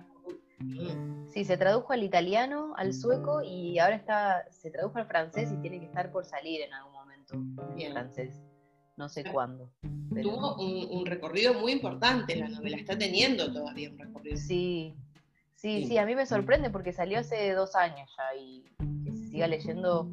Sí, 1.28 1.44
se 1.44 1.56
tradujo 1.56 1.92
al 1.92 2.02
italiano, 2.02 2.74
al 2.76 2.94
sueco 2.94 3.42
y 3.42 3.78
ahora 3.78 3.96
está, 3.96 4.44
se 4.50 4.70
tradujo 4.70 4.98
al 4.98 5.06
francés 5.06 5.52
y 5.52 5.56
tiene 5.60 5.80
que 5.80 5.86
estar 5.86 6.10
por 6.10 6.24
salir 6.24 6.62
en 6.62 6.72
algún 6.72 6.92
momento 6.92 7.34
en 7.76 7.92
francés. 7.92 8.40
No 8.96 9.08
sé 9.10 9.24
cuándo. 9.24 9.70
Tuvo 10.22 10.56
un, 10.56 11.04
recorrido 11.04 11.52
muy 11.52 11.72
importante 11.72 12.34
la 12.36 12.48
novela, 12.48 12.78
está 12.78 12.96
teniendo 12.96 13.52
todavía 13.52 13.90
un 13.90 13.98
recorrido. 13.98 14.36
Sí, 14.38 14.96
Sí, 15.56 15.86
sí, 15.86 15.96
a 15.96 16.04
mí 16.04 16.14
me 16.14 16.26
sorprende 16.26 16.70
porque 16.70 16.92
salió 16.92 17.18
hace 17.18 17.52
dos 17.52 17.74
años 17.74 18.10
ya 18.16 18.38
y 18.38 18.62
que 19.02 19.10
se 19.10 19.26
siga 19.26 19.46
leyendo 19.48 20.12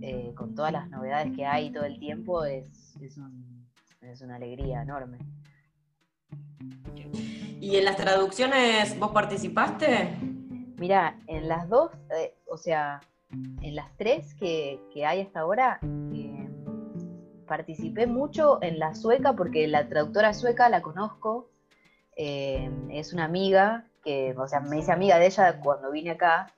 eh, 0.00 0.32
con 0.34 0.54
todas 0.54 0.72
las 0.72 0.88
novedades 0.88 1.36
que 1.36 1.44
hay 1.44 1.70
todo 1.70 1.84
el 1.84 1.98
tiempo 1.98 2.44
es, 2.44 2.96
es, 3.00 3.18
es 4.00 4.20
una 4.22 4.36
alegría 4.36 4.82
enorme. 4.82 5.18
¿Y 7.64 7.78
en 7.78 7.86
las 7.86 7.96
traducciones 7.96 8.98
vos 8.98 9.10
participaste? 9.12 10.18
Mira, 10.76 11.18
en 11.26 11.48
las 11.48 11.66
dos, 11.70 11.92
eh, 12.14 12.34
o 12.46 12.58
sea, 12.58 13.00
en 13.30 13.74
las 13.74 13.96
tres 13.96 14.34
que, 14.34 14.78
hay 15.06 15.22
hasta 15.22 15.40
ahora, 15.40 15.80
eh, 16.12 16.46
participé 17.48 18.06
mucho 18.06 18.62
en 18.62 18.78
la 18.78 18.94
sueca 18.94 19.32
porque 19.32 19.66
la 19.66 19.88
traductora 19.88 20.34
sueca 20.34 20.68
la 20.68 20.82
conozco, 20.82 21.48
eh, 22.16 22.70
es 22.90 23.14
una 23.14 23.24
amiga 23.24 23.86
que, 24.04 24.34
o 24.36 24.46
sea, 24.46 24.60
me 24.60 24.80
hice 24.80 24.92
amiga 24.92 25.18
de 25.18 25.28
ella 25.28 25.58
cuando 25.60 25.90
vine 25.90 26.10
acá 26.10 26.52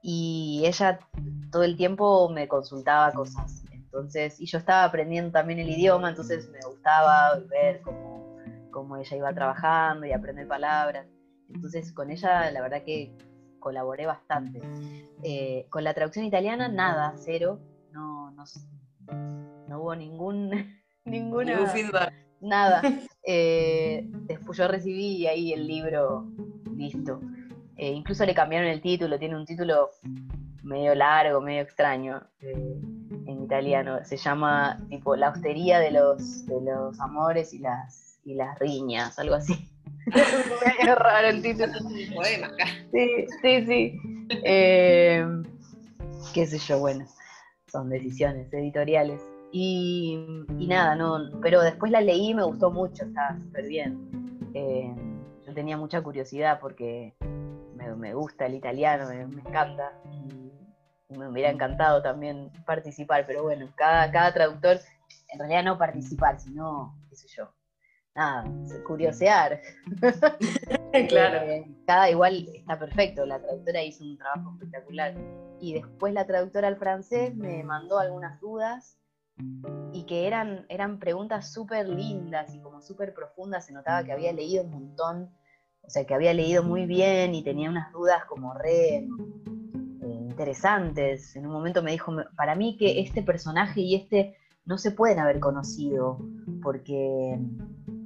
y 0.00 0.62
ella 0.64 1.00
todo 1.50 1.64
el 1.64 1.76
tiempo 1.76 2.28
me 2.28 2.46
consultaba 2.46 3.10
cosas. 3.10 3.64
Entonces, 3.72 4.40
y 4.40 4.46
yo 4.46 4.58
estaba 4.58 4.84
aprendiendo 4.84 5.32
también 5.32 5.58
el 5.58 5.70
idioma, 5.70 6.10
entonces 6.10 6.48
me 6.50 6.60
gustaba 6.64 7.36
ver 7.50 7.80
cómo, 7.80 8.09
cómo 8.70 8.96
ella 8.96 9.16
iba 9.16 9.32
trabajando 9.32 10.06
y 10.06 10.12
aprender 10.12 10.46
palabras. 10.48 11.06
Entonces 11.52 11.92
con 11.92 12.10
ella 12.10 12.50
la 12.50 12.62
verdad 12.62 12.82
que 12.84 13.16
colaboré 13.58 14.06
bastante. 14.06 14.60
Eh, 15.22 15.66
con 15.70 15.84
la 15.84 15.94
traducción 15.94 16.24
italiana, 16.24 16.68
nada, 16.68 17.14
cero. 17.16 17.60
No, 17.92 18.30
no, 18.32 18.44
no 19.68 19.80
hubo 19.80 19.94
ningún, 19.94 20.50
ninguna, 21.04 21.66
feedback. 21.68 22.12
Nada. 22.40 22.82
Eh, 23.22 24.08
después 24.22 24.56
yo 24.56 24.66
recibí 24.66 25.26
ahí 25.26 25.52
el 25.52 25.66
libro 25.66 26.26
listo. 26.74 27.20
Eh, 27.76 27.92
incluso 27.92 28.24
le 28.24 28.34
cambiaron 28.34 28.66
el 28.66 28.80
título, 28.80 29.18
tiene 29.18 29.36
un 29.36 29.44
título 29.44 29.90
medio 30.62 30.94
largo, 30.94 31.42
medio 31.42 31.60
extraño 31.60 32.22
en 32.40 33.42
italiano. 33.42 33.98
Se 34.04 34.16
llama 34.16 34.78
tipo 34.88 35.16
La 35.16 35.28
hostería 35.28 35.78
de 35.80 35.90
los, 35.90 36.46
de 36.46 36.60
los 36.62 36.98
amores 36.98 37.52
y 37.52 37.58
las, 37.58 38.09
y 38.30 38.34
las 38.34 38.58
riñas, 38.58 39.18
algo 39.18 39.34
así. 39.34 39.68
Es 40.80 40.94
raro 40.96 41.28
el 41.28 41.42
título. 41.42 41.72
poema 42.14 42.46
acá. 42.48 42.66
Sí, 42.90 43.26
sí, 43.42 43.66
sí. 43.66 44.00
Eh, 44.44 45.24
qué 46.32 46.46
sé 46.46 46.58
yo, 46.58 46.78
bueno, 46.78 47.06
son 47.70 47.90
decisiones 47.90 48.52
editoriales. 48.52 49.20
Y, 49.52 50.24
nada, 50.48 50.94
no, 50.94 51.18
pero 51.42 51.60
después 51.60 51.90
la 51.92 52.00
leí 52.00 52.30
y 52.30 52.34
me 52.34 52.44
gustó 52.44 52.70
mucho, 52.70 53.04
estaba 53.04 53.36
súper 53.36 53.66
bien. 53.66 54.50
Eh, 54.54 54.94
yo 55.46 55.54
tenía 55.54 55.76
mucha 55.76 56.00
curiosidad 56.02 56.60
porque 56.60 57.14
me, 57.96 58.14
gusta 58.14 58.46
el 58.46 58.54
italiano, 58.54 59.08
me, 59.08 59.22
encanta. 59.22 59.92
Y 61.08 61.18
me 61.18 61.28
hubiera 61.28 61.50
encantado 61.50 62.00
también 62.02 62.50
participar, 62.64 63.26
pero 63.26 63.42
bueno, 63.42 63.68
cada, 63.76 64.10
cada 64.10 64.32
traductor, 64.32 64.78
en 65.28 65.38
realidad 65.38 65.64
no 65.64 65.78
participar, 65.78 66.40
sino, 66.40 66.96
qué 67.08 67.16
sé 67.16 67.26
yo, 67.28 67.52
nada, 68.14 68.44
curiosear. 68.86 69.60
claro. 71.08 71.46
Eh, 71.46 71.64
cada 71.86 72.10
igual 72.10 72.48
está 72.54 72.78
perfecto, 72.78 73.26
la 73.26 73.40
traductora 73.40 73.82
hizo 73.82 74.04
un 74.04 74.18
trabajo 74.18 74.52
espectacular. 74.54 75.14
Y 75.60 75.74
después 75.74 76.14
la 76.14 76.26
traductora 76.26 76.68
al 76.68 76.76
francés 76.76 77.36
me 77.36 77.62
mandó 77.62 77.98
algunas 77.98 78.40
dudas 78.40 78.98
y 79.92 80.04
que 80.04 80.26
eran, 80.26 80.66
eran 80.68 80.98
preguntas 80.98 81.52
súper 81.52 81.88
lindas 81.88 82.54
y 82.54 82.60
como 82.60 82.80
súper 82.80 83.14
profundas, 83.14 83.66
se 83.66 83.72
notaba 83.72 84.04
que 84.04 84.12
había 84.12 84.32
leído 84.32 84.64
un 84.64 84.70
montón, 84.70 85.30
o 85.82 85.90
sea, 85.90 86.04
que 86.04 86.14
había 86.14 86.34
leído 86.34 86.62
muy 86.62 86.86
bien 86.86 87.34
y 87.34 87.42
tenía 87.42 87.70
unas 87.70 87.92
dudas 87.92 88.24
como 88.26 88.54
re 88.54 88.96
eh, 88.96 89.06
interesantes. 90.02 91.34
En 91.36 91.46
un 91.46 91.52
momento 91.52 91.82
me 91.82 91.92
dijo, 91.92 92.14
para 92.36 92.54
mí 92.54 92.76
que 92.78 93.00
este 93.00 93.22
personaje 93.22 93.80
y 93.80 93.94
este 93.96 94.36
no 94.64 94.78
se 94.78 94.92
pueden 94.92 95.18
haber 95.18 95.40
conocido 95.40 96.18
porque 96.62 97.38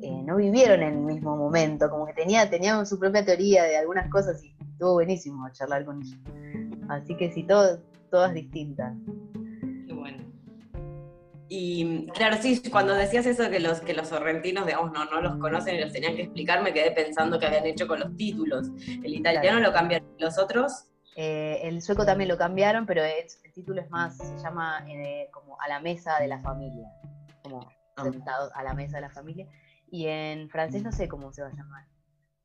eh, 0.05 0.23
no 0.23 0.37
vivieron 0.37 0.83
en 0.83 0.95
el 0.95 1.01
mismo 1.01 1.35
momento, 1.35 1.89
como 1.89 2.05
que 2.05 2.13
tenía, 2.13 2.51
tenían 2.51 2.87
su 2.87 2.99
propia 2.99 3.25
teoría 3.25 3.65
de 3.65 3.79
algunas 3.79 4.11
cosas 4.11 4.45
y 4.45 4.55
estuvo 4.73 4.93
buenísimo 4.93 5.49
charlar 5.53 5.87
con 5.87 6.03
ellos. 6.03 6.19
Así 6.91 7.17
que 7.17 7.33
sí, 7.33 7.43
todo, 7.45 7.81
todas 8.11 8.35
distintas. 8.35 8.95
Qué 9.87 9.95
bueno. 9.95 10.19
Y 11.49 12.07
claro, 12.09 12.37
sí, 12.39 12.61
cuando 12.71 12.93
decías 12.93 13.25
eso 13.25 13.49
que 13.49 13.61
los, 13.61 13.81
que 13.81 13.95
los 13.95 14.09
sorrentinos, 14.09 14.67
digamos, 14.67 14.93
no, 14.93 15.07
no 15.07 15.23
los 15.23 15.37
conocen 15.39 15.77
y 15.77 15.81
los 15.81 15.93
tenían 15.93 16.17
que 16.17 16.23
explicar, 16.25 16.63
me 16.63 16.75
quedé 16.75 16.91
pensando 16.91 17.39
que 17.39 17.47
habían 17.47 17.65
hecho 17.65 17.87
con 17.87 18.01
los 18.01 18.15
títulos. 18.17 18.69
El 18.87 19.15
italiano 19.15 19.59
lo 19.61 19.73
cambiaron, 19.73 20.07
¿los 20.19 20.39
otros? 20.39 20.85
Eh, 21.17 21.61
el 21.63 21.81
sueco 21.81 22.05
también 22.05 22.29
lo 22.29 22.37
cambiaron, 22.37 22.85
pero 22.85 23.03
el 23.03 23.53
título 23.55 23.81
es 23.81 23.89
más, 23.89 24.19
se 24.19 24.37
llama 24.37 24.85
eh, 24.87 25.31
como 25.33 25.59
a 25.61 25.69
la 25.69 25.81
mesa 25.81 26.19
de 26.19 26.29
la 26.29 26.41
familia, 26.41 26.91
como 27.43 27.71
ah. 27.97 28.03
sentados 28.03 28.51
a 28.55 28.63
la 28.63 28.75
mesa 28.75 28.99
de 28.99 29.03
la 29.03 29.11
familia. 29.11 29.47
Y 29.95 30.09
en 30.09 30.51
francés 30.51 30.83
no 30.83 30.91
sé 30.91 31.07
cómo 31.07 31.33
se 31.33 31.43
va 31.43 31.47
a 31.47 31.53
llamar. 31.53 31.87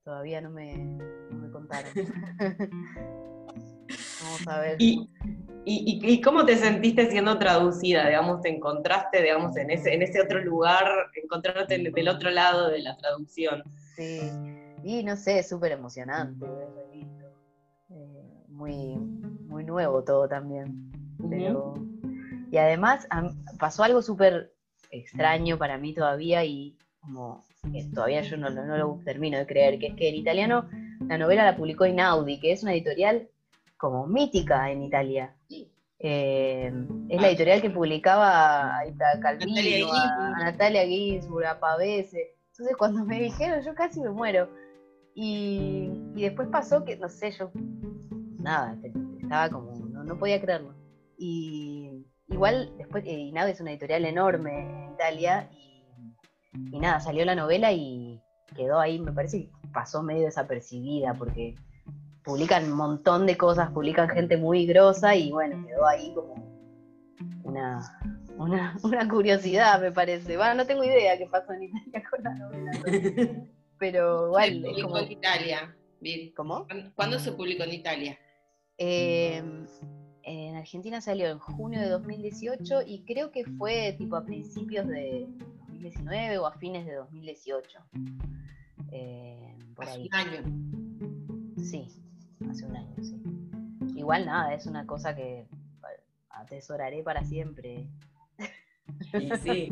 Todavía 0.03 0.39
no 0.39 0.51
me, 0.51 0.77
me 1.31 1.49
contaron. 1.49 1.91
Vamos 4.21 4.47
a 4.47 4.59
ver. 4.59 4.75
¿Y, 4.77 5.09
y, 5.65 6.21
cómo 6.21 6.45
te 6.45 6.55
sentiste 6.57 7.09
siendo 7.09 7.39
traducida? 7.39 8.05
Digamos, 8.05 8.41
¿te 8.41 8.49
encontraste, 8.49 9.23
digamos, 9.23 9.57
en 9.57 9.71
ese, 9.71 9.95
en 9.95 10.03
ese 10.03 10.21
otro 10.21 10.43
lugar, 10.43 10.85
encontrarte 11.15 11.79
del 11.79 12.07
otro 12.07 12.29
lado 12.29 12.69
de 12.69 12.83
la 12.83 12.95
traducción? 12.97 13.63
Sí, 13.95 14.21
y 14.83 15.03
no 15.03 15.17
sé, 15.17 15.41
súper 15.41 15.71
emocionante, 15.71 16.45
eh, 17.89 18.43
muy, 18.47 18.95
muy 19.47 19.63
nuevo 19.63 20.03
todo 20.03 20.29
también. 20.29 20.91
y 22.51 22.57
además 22.57 23.07
pasó 23.57 23.81
algo 23.81 24.03
súper 24.03 24.53
extraño 24.91 25.57
para 25.57 25.79
mí 25.79 25.95
todavía 25.95 26.45
y 26.45 26.77
como 27.01 27.43
todavía 27.93 28.21
yo 28.21 28.37
no, 28.37 28.49
lo 28.49 28.99
termino 29.03 29.37
de 29.37 29.45
creer, 29.45 29.79
que 29.79 29.87
es 29.87 29.95
que 29.95 30.09
en 30.09 30.15
italiano 30.15 30.69
la 31.07 31.17
novela 31.17 31.45
la 31.45 31.55
publicó 31.55 31.85
Inaudi, 31.85 32.39
que 32.39 32.51
es 32.51 32.63
una 32.63 32.73
editorial 32.73 33.29
como 33.77 34.07
mítica 34.07 34.69
en 34.71 34.83
Italia. 34.83 35.35
Eh, 36.01 36.71
es 37.09 37.21
la 37.21 37.27
ah. 37.27 37.29
editorial 37.29 37.61
que 37.61 37.69
publicaba 37.69 38.79
a 38.79 39.19
Calvino, 39.21 39.91
a, 39.91 40.31
Natalia 40.39 40.85
Ginsburg, 40.85 41.45
a 41.45 41.59
Pavese. 41.59 42.35
Entonces 42.51 42.77
cuando 42.77 43.05
me 43.05 43.19
dijeron, 43.19 43.61
yo 43.63 43.73
casi 43.75 43.99
me 43.99 44.09
muero. 44.09 44.49
Y, 45.15 45.89
después 46.15 46.47
pasó 46.49 46.85
que, 46.85 46.95
no 46.95 47.09
sé, 47.09 47.31
yo, 47.31 47.51
nada, 48.37 48.77
estaba 49.21 49.49
como, 49.49 49.73
no, 49.75 50.17
podía 50.17 50.39
creerlo. 50.39 50.73
Y 51.17 52.05
igual, 52.29 52.71
después, 52.77 53.03
eh, 53.05 53.11
Inaudi 53.11 53.51
es 53.51 53.61
una 53.61 53.71
editorial 53.71 54.05
enorme 54.05 54.61
en 54.61 54.93
Italia 54.93 55.49
y 55.51 55.68
nada, 56.79 56.99
salió 56.99 57.25
la 57.25 57.35
novela 57.35 57.71
y 57.71 58.21
quedó 58.55 58.79
ahí, 58.79 58.99
me 58.99 59.11
parece 59.11 59.45
que 59.45 59.51
pasó 59.73 60.01
medio 60.03 60.25
desapercibida 60.25 61.13
porque 61.13 61.55
publican 62.23 62.65
un 62.65 62.77
montón 62.77 63.25
de 63.25 63.37
cosas, 63.37 63.71
publican 63.71 64.09
gente 64.09 64.37
muy 64.37 64.65
grosa 64.65 65.15
y 65.15 65.31
bueno, 65.31 65.65
quedó 65.65 65.87
ahí 65.87 66.13
como 66.13 66.35
una, 67.43 67.81
una, 68.37 69.07
curiosidad, 69.09 69.81
me 69.81 69.91
parece. 69.91 70.37
Bueno, 70.37 70.55
no 70.55 70.65
tengo 70.65 70.83
idea 70.83 71.17
qué 71.17 71.27
pasó 71.27 71.53
en 71.53 71.63
Italia 71.63 72.03
con 72.09 72.23
la 72.23 72.35
novela. 72.35 72.71
Pero 73.77 74.27
igual. 74.27 74.49
Se 74.49 74.69
publicó 74.69 74.97
en 74.99 75.11
Italia. 75.11 75.75
¿Cómo? 76.35 76.65
¿Cuándo 76.95 77.19
se 77.19 77.33
publicó 77.33 77.63
en 77.63 77.73
Italia? 77.73 78.19
Em, 78.77 79.67
en 80.23 80.55
Argentina 80.55 81.01
salió 81.01 81.27
en 81.27 81.39
junio 81.39 81.81
de 81.81 81.89
2018 81.89 82.83
y 82.85 83.03
creo 83.03 83.31
que 83.31 83.43
fue 83.43 83.95
tipo 83.97 84.15
a 84.15 84.23
principios 84.23 84.87
de 84.87 85.27
2019 85.79 86.37
o 86.39 86.45
a 86.45 86.51
fines 86.53 86.85
de 86.85 86.95
2018. 86.95 87.79
Eh, 88.91 89.55
por 89.75 89.85
hace 89.85 90.01
un 90.01 90.13
año. 90.13 90.43
Sí, 91.63 91.87
hace 92.49 92.65
un 92.65 92.75
año, 92.75 92.95
sí. 93.01 93.21
Igual 93.95 94.25
nada, 94.25 94.53
es 94.53 94.65
una 94.65 94.85
cosa 94.85 95.15
que 95.15 95.47
atesoraré 96.29 97.01
para 97.03 97.23
siempre. 97.23 97.87
Sí, 99.43 99.69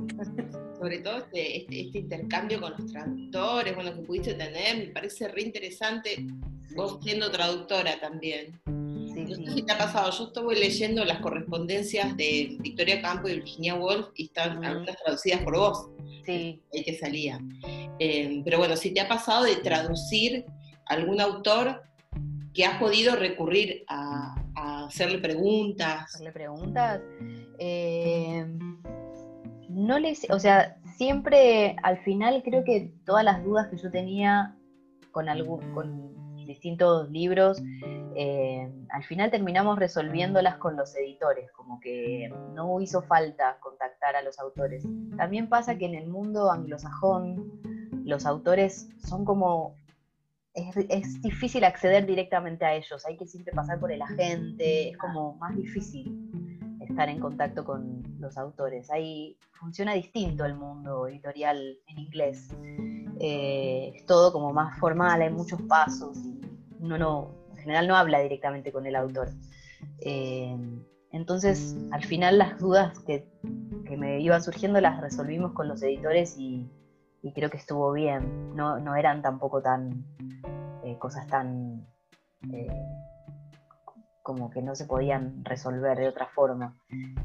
sobre 0.80 1.00
todo 1.00 1.18
este, 1.18 1.58
este, 1.58 1.82
este, 1.82 2.00
intercambio 2.00 2.62
con 2.62 2.74
los 2.78 2.92
traductores, 2.92 3.76
bueno, 3.76 3.94
que 3.94 4.02
pudiste 4.02 4.36
tener, 4.36 4.78
me 4.78 4.94
parece 4.94 5.28
re 5.28 5.42
interesante, 5.42 6.28
vos 6.76 7.00
siendo 7.04 7.32
traductora 7.32 8.00
también. 8.00 8.60
no 8.66 9.36
sé 9.36 9.52
si 9.54 9.64
te 9.64 9.74
ha 9.74 9.78
pasado, 9.78 10.12
yo 10.12 10.26
estuve 10.26 10.56
leyendo 10.56 11.04
las 11.04 11.20
correspondencias 11.20 12.16
de 12.16 12.58
Victoria 12.60 13.02
Campo 13.02 13.28
y 13.28 13.36
Virginia 13.36 13.76
Woolf 13.76 14.10
y 14.16 14.26
están 14.26 14.64
algunas 14.64 14.98
traducidas 15.04 15.42
por 15.42 15.58
vos 15.58 15.90
sí. 16.28 16.64
que 16.72 16.98
salía. 16.98 17.40
Eh, 18.00 18.42
pero 18.44 18.58
bueno, 18.58 18.76
si 18.76 18.94
te 18.94 19.02
ha 19.02 19.08
pasado 19.08 19.46
de 19.46 19.56
traducir 19.58 20.46
algún 20.86 21.22
autor 21.22 21.84
que 22.54 22.66
has 22.66 22.80
podido 22.80 23.16
recurrir 23.16 23.84
a, 23.88 24.36
hacerle 24.88 25.20
preguntas. 25.20 26.04
Hacerle 26.06 26.32
preguntas. 26.32 27.02
Eh, 27.60 28.46
no 29.70 30.00
les, 30.00 30.30
o 30.30 30.40
sea, 30.40 30.78
siempre 30.98 31.76
al 31.84 32.00
final 32.04 32.42
creo 32.44 32.64
que 32.64 32.94
todas 33.06 33.24
las 33.24 33.44
dudas 33.44 33.68
que 33.68 33.78
yo 33.78 33.92
tenía 33.92 34.56
con 35.12 35.30
algún, 35.30 35.74
con 35.74 36.17
distintos 36.48 37.10
libros, 37.12 37.62
eh, 38.16 38.72
al 38.90 39.04
final 39.04 39.30
terminamos 39.30 39.78
resolviéndolas 39.78 40.58
con 40.58 40.76
los 40.76 40.96
editores, 40.96 41.52
como 41.52 41.80
que 41.80 42.30
no 42.54 42.82
hizo 42.82 43.02
falta 43.04 43.58
contactar 43.60 44.16
a 44.16 44.24
los 44.24 44.40
autores. 44.40 44.84
También 45.18 45.50
pasa 45.50 45.78
que 45.78 45.86
en 45.86 45.96
el 45.96 46.08
mundo 46.08 46.52
anglosajón 46.52 47.62
los 48.04 48.26
autores 48.26 48.90
son 48.98 49.26
como... 49.26 49.76
Es, 50.54 50.76
es 50.90 51.22
difícil 51.22 51.64
acceder 51.64 52.08
directamente 52.08 52.66
a 52.66 52.74
ellos, 52.74 53.06
hay 53.06 53.16
que 53.16 53.28
siempre 53.28 53.54
pasar 53.54 53.80
por 53.80 53.92
el 53.92 54.02
agente, 54.02 54.90
es 54.90 54.98
como 54.98 55.36
más 55.36 55.56
difícil 55.56 56.28
estar 56.80 57.10
en 57.10 57.20
contacto 57.20 57.64
con 57.64 58.04
los 58.20 58.38
autores. 58.38 58.90
Ahí 58.90 59.38
funciona 59.52 59.94
distinto 59.94 60.46
el 60.46 60.56
mundo 60.56 61.08
editorial 61.08 61.78
en 61.88 62.00
inglés. 62.00 62.50
Eh, 63.20 63.94
es 63.96 64.06
todo 64.06 64.32
como 64.32 64.54
más 64.54 64.78
formal, 64.80 65.22
hay 65.22 65.30
muchos 65.30 65.62
pasos 65.64 66.18
y 66.18 66.40
uno 66.80 66.98
no, 66.98 67.32
en 67.52 67.58
general 67.58 67.88
no 67.88 67.96
habla 67.96 68.20
directamente 68.20 68.72
con 68.72 68.86
el 68.86 68.96
autor. 68.96 69.30
Eh, 70.00 70.56
entonces, 71.12 71.76
al 71.92 72.04
final 72.04 72.38
las 72.38 72.60
dudas 72.60 73.00
que, 73.00 73.26
me 73.98 74.20
iban 74.20 74.44
surgiendo 74.44 74.80
las 74.80 75.02
resolvimos 75.02 75.54
con 75.54 75.68
los 75.68 75.82
editores 75.82 76.36
y, 76.38 76.70
creo 77.34 77.50
que 77.50 77.58
estuvo 77.58 77.92
bien. 77.92 78.56
No, 78.56 78.80
no 78.80 78.96
eran 78.96 79.22
tampoco 79.22 79.62
tan 79.62 80.06
eh, 80.84 80.98
cosas 80.98 81.28
tan 81.28 81.86
como 84.24 84.50
que 84.50 84.62
no 84.62 84.76
se 84.76 84.86
podían 84.86 85.44
resolver 85.44 85.98
de 85.98 86.08
otra 86.08 86.28
forma. 86.28 86.78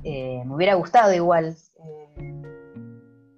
Me 0.03 0.45
hubiera 0.49 0.75
gustado 0.75 1.13
igual. 1.13 1.57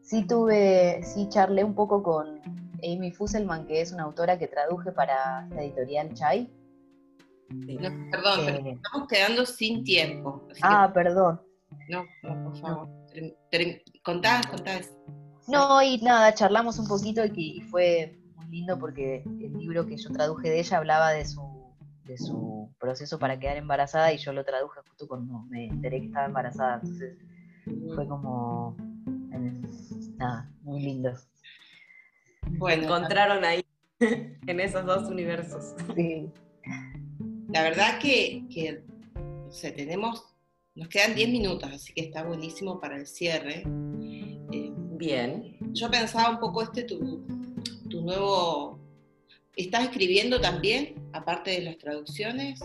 Sí 0.05 0.27
tuve, 0.27 1.03
sí 1.03 1.29
charlé 1.31 1.65
un 1.65 1.75
poco 1.75 2.03
con 2.03 2.41
Amy 2.83 3.11
Fusselman, 3.11 3.67
que 3.67 3.81
es 3.81 3.91
una 3.91 4.03
autora 4.03 4.39
que 4.39 4.47
traduje 4.47 4.93
para 4.93 5.49
la 5.49 5.63
editorial 5.63 6.13
Chai. 6.13 6.53
perdón, 8.11 8.41
pero 8.45 8.59
eh, 8.59 8.73
estamos 8.83 9.09
quedando 9.09 9.47
sin 9.47 9.83
tiempo. 9.83 10.47
Ah, 10.63 10.91
perdón. 10.93 11.41
No, 11.89 12.05
no, 12.23 12.45
por 12.45 12.61
favor. 12.61 12.89
Contás, 14.03 14.47
contás. 14.47 14.93
No, 15.49 15.83
y 15.83 15.99
nada, 15.99 16.35
charlamos 16.35 16.79
un 16.79 16.87
poquito 16.87 17.23
y 17.25 17.63
fue 17.71 18.19
muy 18.37 18.47
lindo 18.49 18.79
porque 18.79 19.23
el 19.25 19.55
libro 19.55 19.87
que 19.87 19.97
yo 19.97 20.11
traduje 20.11 20.51
de 20.51 20.61
ella 20.61 20.77
hablaba 20.77 21.13
de 21.13 21.25
su 21.25 21.41
de 22.05 22.19
su 22.19 22.71
proceso 22.79 23.19
para 23.19 23.39
quedar 23.39 23.57
embarazada 23.57 24.13
y 24.13 24.19
yo 24.19 24.35
lo 24.35 24.45
traduje 24.45 24.81
justo 24.87 25.09
cuando 25.09 25.41
me 25.49 25.69
enteré 25.69 26.01
que 26.01 26.07
estaba 26.07 26.27
embarazada. 26.27 26.75
Entonces 26.83 27.17
fue 27.95 28.07
como, 28.07 28.77
nada, 30.17 30.51
muy 30.63 30.83
lindo. 30.83 31.13
Bueno, 32.59 32.85
encontraron 32.85 33.45
ahí 33.45 33.65
en 34.01 34.61
esos 34.61 34.85
dos 34.85 35.09
universos. 35.09 35.75
Sí. 35.95 36.31
La 37.49 37.63
verdad 37.63 37.99
que, 38.01 38.45
que 38.53 38.83
tenemos, 39.73 40.35
nos 40.75 40.89
quedan 40.89 41.15
10 41.15 41.31
minutos, 41.31 41.71
así 41.73 41.93
que 41.93 42.03
está 42.03 42.25
buenísimo 42.25 42.81
para 42.81 42.97
el 42.97 43.07
cierre. 43.07 43.63
Eh, 44.53 44.73
Bien. 44.97 45.57
Yo 45.73 45.91
pensaba 45.91 46.31
un 46.31 46.39
poco 46.39 46.63
este 46.63 46.85
tu, 46.85 47.27
tu 47.89 48.03
nuevo 48.03 48.85
¿Estás 49.57 49.85
escribiendo 49.85 50.41
también, 50.41 50.95
aparte 51.13 51.53
de 51.53 51.61
las 51.61 51.79
traducciones? 51.79 52.61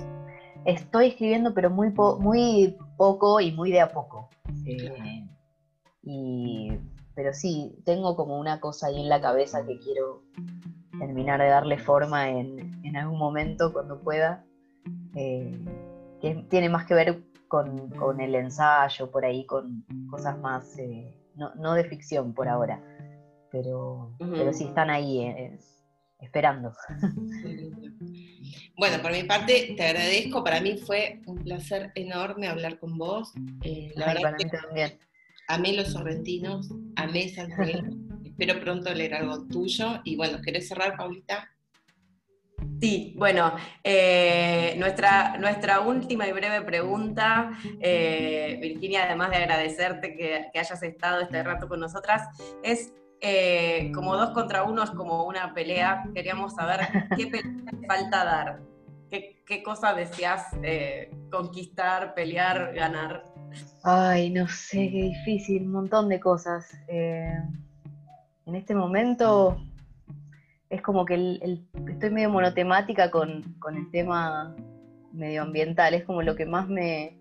Estoy 0.66 1.10
escribiendo, 1.10 1.54
pero 1.54 1.70
muy, 1.70 1.94
muy 2.20 2.76
poco 2.98 3.40
y 3.40 3.52
muy 3.52 3.72
de 3.72 3.82
a 3.82 3.92
poco. 3.92 4.28
Eh, 4.66 5.24
pero 7.16 7.34
sí, 7.34 7.76
tengo 7.86 8.16
como 8.16 8.40
una 8.40 8.60
cosa 8.60 8.88
ahí 8.88 9.02
en 9.02 9.10
la 9.10 9.22
cabeza 9.22 9.66
que 9.66 9.78
quiero 9.80 10.24
terminar 10.98 11.40
de 11.40 11.48
darle 11.48 11.78
forma 11.78 12.30
en, 12.30 12.96
algún 12.96 13.20
momento 13.20 13.72
cuando 13.72 14.02
pueda, 14.02 14.44
eh, 15.16 15.58
que 16.22 16.46
tiene 16.50 16.70
más 16.70 16.86
que 16.86 16.94
ver 16.94 17.24
con, 17.48 18.20
el 18.20 18.36
ensayo, 18.36 19.10
por 19.12 19.26
ahí, 19.26 19.46
con 19.46 19.86
cosas 20.10 20.38
más, 20.40 20.78
eh, 20.78 21.16
no, 21.36 21.74
de 21.74 21.84
ficción 21.86 22.34
por 22.34 22.48
ahora, 22.48 22.82
pero, 23.52 24.16
pero 24.20 24.54
sí 24.54 24.66
están 24.66 24.90
ahí 24.90 25.58
esperando. 26.20 26.74
Bueno, 28.78 29.02
por 29.02 29.12
mi 29.12 29.24
parte 29.24 29.74
te 29.76 29.84
agradezco, 29.84 30.44
para 30.44 30.62
mí 30.62 30.78
fue 30.78 31.22
un 31.26 31.44
placer 31.44 31.92
enorme 31.96 32.48
hablar 32.48 32.80
con 32.80 32.98
vos. 32.98 33.34
Eh, 33.64 33.92
la 33.96 34.14
verdad 34.14 34.36
que 34.38 34.46
también. 34.46 34.98
Amé 35.52 35.74
los 35.74 35.94
sorrentinos, 35.94 36.70
amé 36.96 37.28
San 37.30 37.50
Espero 38.24 38.60
pronto 38.60 38.94
leer 38.94 39.16
algo 39.16 39.48
tuyo. 39.48 40.00
Y 40.04 40.16
bueno, 40.16 40.38
¿querés 40.46 40.68
cerrar, 40.68 40.96
Paulita? 40.96 41.50
Sí, 42.80 43.16
bueno, 43.18 43.56
eh, 43.84 44.76
nuestra, 44.78 45.40
nuestra 45.40 45.80
última 45.80 46.28
y 46.28 46.34
breve 46.34 46.62
pregunta, 46.62 47.58
eh, 47.82 48.60
Virginia, 48.62 49.06
además 49.06 49.32
de 49.32 49.38
agradecerte 49.38 50.16
que, 50.16 50.50
que, 50.54 50.60
hayas 50.60 50.84
estado 50.84 51.22
este 51.22 51.42
rato 51.42 51.68
con 51.68 51.80
nosotras, 51.80 52.28
es 52.62 52.94
eh, 53.20 53.92
como 53.96 54.16
dos 54.16 54.30
contra 54.30 54.64
uno 54.64 54.84
es 54.84 54.92
como 54.92 55.24
una 55.24 55.52
pelea. 55.56 56.04
Queríamos 56.14 56.54
saber 56.54 56.82
qué 57.18 57.26
pelea 57.26 57.72
te 57.72 57.88
falta 57.88 58.24
dar, 58.24 58.60
qué, 59.10 59.42
qué 59.48 59.64
cosa 59.64 59.96
deseas 59.96 60.46
conquistar, 61.32 62.14
pelear, 62.14 62.72
ganar. 62.76 63.24
Ay, 63.84 64.30
no 64.30 64.48
sé, 64.48 64.90
qué 64.92 65.04
difícil, 65.04 65.64
un 65.64 65.72
montón 65.72 66.10
de 66.10 66.20
cosas. 66.20 66.72
Eh, 66.88 67.38
en 68.46 68.56
este 68.56 68.76
momento 68.76 69.58
es 70.70 70.82
como 70.82 71.06
que 71.06 71.40
estoy 71.88 72.10
medio 72.12 72.30
monotemática 72.30 73.10
con, 73.10 73.56
el 73.76 73.92
tema 73.92 74.56
medioambiental, 75.12 75.94
es 75.94 76.04
como 76.04 76.22
lo 76.22 76.36
que 76.36 76.46
más 76.46 76.68
me, 76.68 77.20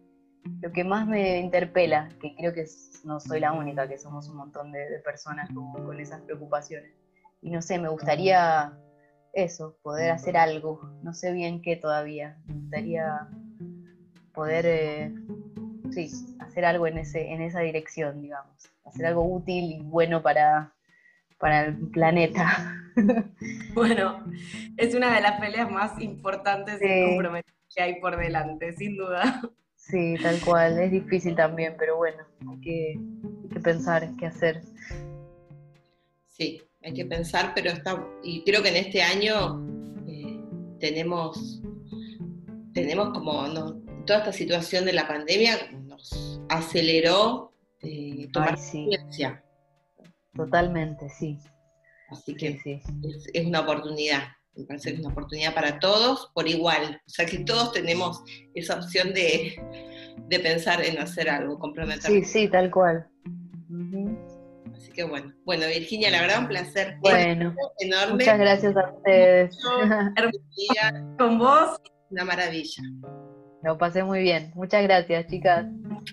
lo 0.61 0.71
que 0.73 0.85
más 0.85 1.07
me 1.07 1.39
interpela, 1.39 2.09
que 2.21 2.35
creo 2.37 2.53
que 2.53 2.67
no 3.05 3.21
soy 3.21 3.41
la 3.41 3.53
única, 3.53 3.89
que 3.89 3.99
somos 3.99 4.29
un 4.29 4.37
montón 4.37 4.73
de, 4.73 5.01
personas 5.05 5.49
con, 5.51 5.99
esas 5.99 6.21
preocupaciones. 6.23 6.93
Y 7.41 7.51
no 7.51 7.63
sé, 7.63 7.79
me 7.79 7.89
gustaría 7.89 8.77
eso, 9.33 9.77
poder 9.83 10.11
hacer 10.11 10.37
algo, 10.37 10.81
no 11.03 11.15
sé 11.15 11.33
bien 11.33 11.63
qué 11.63 11.77
todavía, 11.77 12.39
me 12.47 12.55
gustaría 12.55 13.29
poder, 14.35 14.67
eh, 14.67 15.15
sí, 15.93 16.11
hacer 16.41 16.65
algo 16.65 16.87
en, 16.87 16.99
ese, 16.99 17.33
en 17.33 17.43
esa 17.43 17.61
dirección, 17.61 18.23
digamos, 18.23 18.71
hacer 18.85 19.07
algo 19.07 19.25
útil 19.25 19.73
y 19.73 19.83
bueno 19.83 20.23
para, 20.23 20.73
para 21.39 21.67
el 21.67 21.77
planeta. 21.91 22.75
Bueno, 23.75 24.25
es 24.77 24.93
una 24.93 25.15
de 25.15 25.21
las 25.21 25.41
peleas 25.41 25.71
más 25.71 26.01
importantes 26.01 26.81
y 26.83 27.11
comprometidas 27.11 27.57
que 27.73 27.81
hay 27.81 28.01
por 28.01 28.17
delante, 28.17 28.73
sin 28.73 28.97
duda. 28.97 29.41
Sí, 29.77 30.17
tal 30.21 30.41
cual, 30.41 30.79
es 30.81 30.91
difícil 30.91 31.35
también, 31.35 31.75
pero 31.79 31.97
bueno, 31.97 32.25
hay 32.51 32.61
que, 32.61 33.01
pensar 33.63 34.11
qué 34.19 34.27
hacer. 34.27 34.63
Sí, 36.27 36.61
hay 36.83 36.93
que 36.93 37.07
pensar, 37.07 37.53
pero 37.55 37.71
está, 37.71 38.05
y 38.23 38.43
creo 38.45 38.63
que 38.63 38.69
en 38.69 38.77
este 38.77 39.01
año 39.01 39.65
eh, 40.09 40.41
tenemos, 40.81 41.63
tenemos 42.75 43.11
como 43.11 43.33
toda 44.09 44.21
esta 44.21 44.33
situación 44.33 44.87
de 44.87 44.95
la 44.95 45.07
pandemia 45.07 45.71
nos 45.85 46.41
aceleró 46.49 47.53
eh, 47.83 48.29
tomar 48.33 48.55
conciencia. 48.55 49.45
Totalmente, 50.35 51.09
sí. 51.11 51.39
Así 52.11 52.35
que 52.35 52.59
sí. 52.65 52.81
es 53.35 53.47
una 53.47 53.61
oportunidad 53.61 54.23
me 54.59 54.65
parece 54.65 54.91
que 54.91 54.97
es 54.97 55.01
una 55.01 55.13
oportunidad 55.13 55.55
para 55.55 55.79
todos 55.79 56.33
por 56.35 56.49
igual. 56.49 57.01
O 57.07 57.11
sea 57.11 57.27
que 57.27 57.39
todos 57.39 57.73
tenemos 57.73 58.25
esa 58.55 58.75
opción 58.75 59.15
de, 59.15 59.55
pensar 60.29 60.85
en 60.85 60.99
hacer 60.99 61.31
algo, 61.31 61.61
comprometernos. 61.61 62.07
Sí, 62.07 62.25
sí, 62.25 62.49
tal 62.49 62.69
cual. 62.71 63.07
Así 64.75 64.91
que 64.91 65.05
bueno. 65.05 65.33
Bueno, 65.45 65.67
Virginia, 65.69 66.11
la 66.11 66.23
verdad 66.23 66.41
un 66.41 66.49
placer 66.49 66.97
bueno, 67.01 67.55
enorme. 67.79 68.15
Muchas 68.15 68.39
gracias 68.39 68.77
a 68.77 68.91
ustedes. 68.91 69.57
Con 71.19 71.39
vos. 71.39 71.81
Una 72.11 72.25
maravilla. 72.25 72.83
Lo 73.63 73.77
pasé 73.77 74.05
muy 74.05 74.21
bien. 74.21 74.53
Muchas 74.55 74.83
gracias, 74.83 75.27
chicas. 75.27 75.67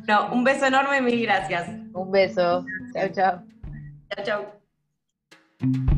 No, 0.08 0.32
un 0.34 0.44
beso 0.44 0.66
enorme, 0.66 1.02
mil 1.02 1.22
gracias. 1.22 1.70
Un 1.94 2.12
beso. 2.12 2.66
Chao, 2.94 3.10
chao. 3.10 3.44
Chao, 4.10 4.26
chao. 5.60 5.96